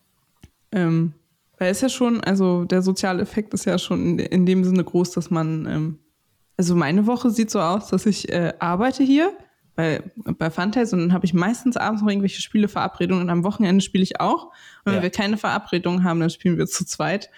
Ähm, 0.73 1.15
weil 1.59 1.71
es 1.71 1.81
ja 1.81 1.89
schon, 1.89 2.21
also 2.23 2.65
der 2.65 2.83
soziale 2.83 3.23
Effekt 3.23 3.55
ist 3.55 3.65
ja 3.65 3.79
schon 3.79 4.01
in, 4.01 4.19
in 4.19 4.47
dem 4.47 4.65
Sinne 4.65 4.85
groß, 4.85 5.13
dass 5.13 5.31
man, 5.31 5.67
ähm, 5.67 5.99
also 6.57 6.75
meine 6.75 7.07
Woche 7.07 7.31
sieht 7.31 7.51
so 7.51 7.61
aus, 7.61 7.89
dass 7.89 8.07
ich 8.07 8.31
äh, 8.31 8.55
arbeite 8.59 9.03
hier 9.03 9.33
bei, 9.75 10.03
bei 10.17 10.51
Funtails 10.51 10.93
und 10.93 11.01
dann 11.01 11.13
habe 11.13 11.27
ich 11.27 11.35
meistens 11.35 11.77
abends 11.77 12.03
noch 12.03 12.09
irgendwelche 12.09 12.41
Spieleverabredungen 12.41 13.25
und 13.25 13.31
am 13.31 13.45
Wochenende 13.45 13.83
spiele 13.83 14.03
ich 14.03 14.21
auch. 14.21 14.47
Und 14.85 14.87
wenn 14.87 14.95
ja. 14.95 15.03
wir 15.03 15.11
keine 15.11 15.37
Verabredungen 15.37 16.03
haben, 16.03 16.21
dann 16.21 16.31
spielen 16.31 16.57
wir 16.57 16.67
zu 16.67 16.85
zweit. 16.87 17.31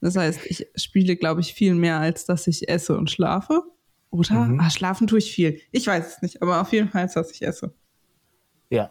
Das 0.00 0.16
heißt, 0.16 0.40
ich 0.46 0.66
spiele, 0.76 1.16
glaube 1.16 1.40
ich, 1.40 1.54
viel 1.54 1.74
mehr, 1.74 1.98
als 1.98 2.24
dass 2.26 2.46
ich 2.46 2.68
esse 2.68 2.96
und 2.96 3.10
schlafe. 3.10 3.62
Oder? 4.10 4.46
Mhm. 4.46 4.60
Ah, 4.60 4.70
schlafen 4.70 5.06
tue 5.06 5.18
ich 5.18 5.32
viel. 5.32 5.60
Ich 5.72 5.86
weiß 5.86 6.16
es 6.16 6.22
nicht, 6.22 6.42
aber 6.42 6.60
auf 6.60 6.72
jeden 6.72 6.88
Fall, 6.88 7.08
dass 7.12 7.30
ich 7.30 7.42
esse. 7.42 7.72
Ja. 8.68 8.88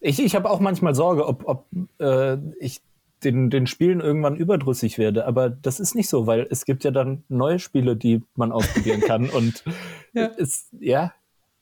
Ich, 0.00 0.22
ich 0.22 0.34
habe 0.34 0.50
auch 0.50 0.60
manchmal 0.60 0.94
Sorge, 0.94 1.26
ob, 1.26 1.44
ob 1.46 1.68
äh, 1.98 2.36
ich 2.60 2.82
den, 3.26 3.50
den 3.50 3.66
Spielen 3.66 4.00
irgendwann 4.00 4.36
überdrüssig 4.36 4.98
werde. 4.98 5.26
Aber 5.26 5.50
das 5.50 5.80
ist 5.80 5.94
nicht 5.94 6.08
so, 6.08 6.26
weil 6.26 6.46
es 6.48 6.64
gibt 6.64 6.84
ja 6.84 6.92
dann 6.92 7.24
neue 7.28 7.58
Spiele, 7.58 7.96
die 7.96 8.22
man 8.36 8.52
ausprobieren 8.52 9.00
kann. 9.00 9.28
Und 9.30 9.64
ja. 10.12 10.30
es, 10.38 10.68
ja, 10.78 11.12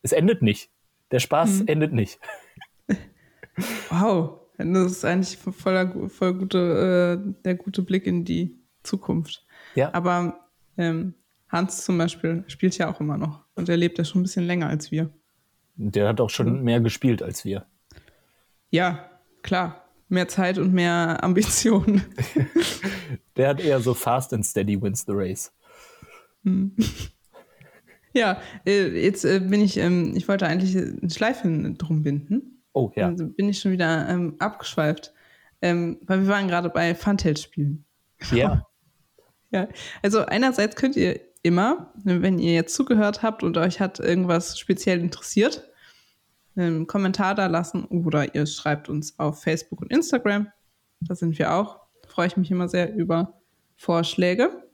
es 0.03 0.13
endet 0.13 0.43
nicht. 0.43 0.71
Der 1.11 1.21
Spaß 1.21 1.61
mhm. 1.61 1.69
endet 1.69 1.93
nicht. 1.93 2.21
Wow, 3.89 4.41
das 4.59 4.91
ist 4.91 5.05
eigentlich 5.05 5.39
voller, 5.39 6.09
voll 6.09 6.35
gute, 6.35 7.23
äh, 7.23 7.35
der 7.45 7.55
gute 7.55 7.83
Blick 7.83 8.05
in 8.05 8.25
die 8.25 8.59
Zukunft. 8.83 9.47
Ja. 9.77 9.95
Aber 9.95 10.49
ähm, 10.77 11.15
Hans 11.49 11.85
zum 11.85 11.97
Beispiel 11.97 12.43
spielt 12.49 12.77
ja 12.79 12.91
auch 12.91 12.99
immer 12.99 13.17
noch 13.17 13.45
und 13.55 13.69
er 13.69 13.77
lebt 13.77 13.97
ja 13.99 14.05
schon 14.05 14.23
ein 14.23 14.25
bisschen 14.25 14.45
länger 14.45 14.69
als 14.69 14.91
wir. 14.91 15.09
Der 15.77 16.09
hat 16.09 16.21
auch 16.21 16.31
schon 16.31 16.65
mehr 16.65 16.81
gespielt 16.81 17.23
als 17.23 17.45
wir. 17.45 17.65
Ja, 18.71 19.09
klar. 19.43 19.84
Mehr 20.09 20.29
Zeit 20.29 20.59
und 20.59 20.73
mehr 20.73 21.23
Ambitionen. 21.23 22.03
Der 23.37 23.49
hat 23.49 23.61
eher 23.61 23.81
so 23.81 23.95
fast 23.95 24.33
and 24.33 24.45
steady 24.45 24.81
wins 24.81 25.05
the 25.07 25.13
race. 25.13 25.53
Hm. 26.45 26.77
Ja, 28.13 28.41
äh, 28.65 28.87
jetzt 29.03 29.25
äh, 29.25 29.41
bin 29.41 29.61
ich, 29.61 29.77
ähm, 29.77 30.13
ich 30.15 30.29
wollte 30.29 30.47
eigentlich 30.47 30.77
ein 30.77 31.11
Schleifchen 31.11 31.77
drum 31.79 32.03
binden. 32.05 32.63
Oh, 32.73 32.93
ja. 32.95 33.11
Dann 33.11 33.35
bin 33.35 33.49
ich 33.49 33.59
schon 33.59 33.73
wieder 33.73 34.09
ähm, 34.09 34.37
abgeschweift. 34.39 35.13
Ähm, 35.63 35.99
weil 36.03 36.21
wir 36.21 36.29
waren 36.29 36.47
gerade 36.47 36.69
bei 36.69 36.95
Funtail 36.95 37.37
spielen. 37.37 37.85
Ja. 38.31 38.67
ja. 39.51 39.69
Also 40.03 40.25
einerseits 40.27 40.77
könnt 40.77 40.95
ihr 40.95 41.21
immer, 41.43 41.93
wenn 42.05 42.39
ihr 42.39 42.55
jetzt 42.55 42.75
zugehört 42.75 43.23
habt 43.23 43.43
und 43.43 43.57
euch 43.57 43.81
hat 43.81 43.99
irgendwas 43.99 44.59
speziell 44.59 45.01
interessiert, 45.01 45.69
einen 46.57 46.87
Kommentar 46.87 47.35
da 47.35 47.47
lassen 47.47 47.85
oder 47.87 48.35
ihr 48.35 48.47
schreibt 48.47 48.89
uns 48.89 49.19
auf 49.19 49.43
Facebook 49.43 49.81
und 49.83 49.91
Instagram. 49.91 50.49
Da 51.01 51.15
sind 51.15 51.39
wir 51.39 51.53
auch. 51.53 51.81
Da 52.03 52.09
freue 52.09 52.27
ich 52.27 52.37
mich 52.37 52.51
immer 52.51 52.69
sehr 52.69 52.95
über 52.95 53.41
Vorschläge. 53.77 54.65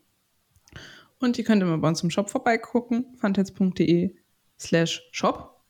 Und 1.19 1.39
ihr 1.39 1.45
könnt 1.45 1.63
immer 1.63 1.79
bei 1.79 1.89
uns 1.89 2.03
im 2.03 2.11
Shop 2.11 2.31
vorbeigucken, 2.31 3.07
fantets.de 3.19 4.15
slash 4.59 5.09
shop. 5.13 5.61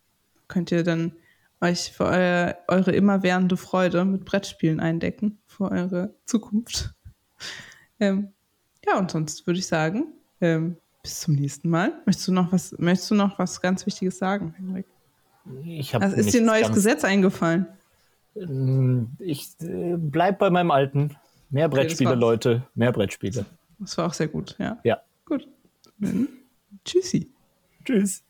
Könnt 0.49 0.70
ihr 0.70 0.85
dann 0.85 1.12
euch 1.61 1.92
für 1.92 2.05
euer, 2.05 2.57
eure 2.68 2.92
immerwährende 2.92 3.57
Freude 3.57 4.05
mit 4.05 4.25
Brettspielen 4.25 4.81
eindecken, 4.81 5.38
für 5.46 5.70
eure 5.70 6.14
Zukunft. 6.25 6.94
Ähm, 8.03 8.33
ja, 8.87 8.99
und 8.99 9.11
sonst 9.11 9.46
würde 9.46 9.59
ich 9.59 9.66
sagen, 9.66 10.14
ähm, 10.40 10.79
bis 11.03 11.20
zum 11.20 11.35
nächsten 11.35 11.68
Mal. 11.68 12.01
Möchtest 12.07 12.29
du 12.29 12.33
noch 12.33 12.51
was, 12.51 12.75
möchtest 12.79 13.11
du 13.11 13.14
noch 13.14 13.38
was 13.38 13.61
ganz 13.61 13.85
Wichtiges 13.85 14.16
sagen, 14.16 14.55
Henrik? 14.57 14.87
Ich 15.64 15.94
also 15.94 16.16
ist 16.16 16.33
dir 16.33 16.40
ein 16.40 16.46
neues 16.46 16.72
Gesetz 16.72 17.05
eingefallen? 17.05 17.66
Ähm, 18.37 19.11
ich 19.18 19.48
äh, 19.61 19.96
bleib 19.96 20.38
bei 20.38 20.50
meinem 20.50 20.70
alten. 20.70 21.16
Mehr 21.50 21.68
Brettspiele, 21.68 22.11
okay, 22.11 22.20
Leute, 22.20 22.62
mehr 22.74 22.92
Brettspiele. 22.92 23.44
Das 23.81 23.98
war 23.98 24.07
auch 24.07 24.12
sehr 24.12 24.29
gut, 24.29 24.57
ja. 24.59 24.79
Ja. 24.85 25.00
Gut. 25.24 25.48
Dann 25.98 26.29
tschüssi. 26.85 27.33
Tschüss. 27.85 28.22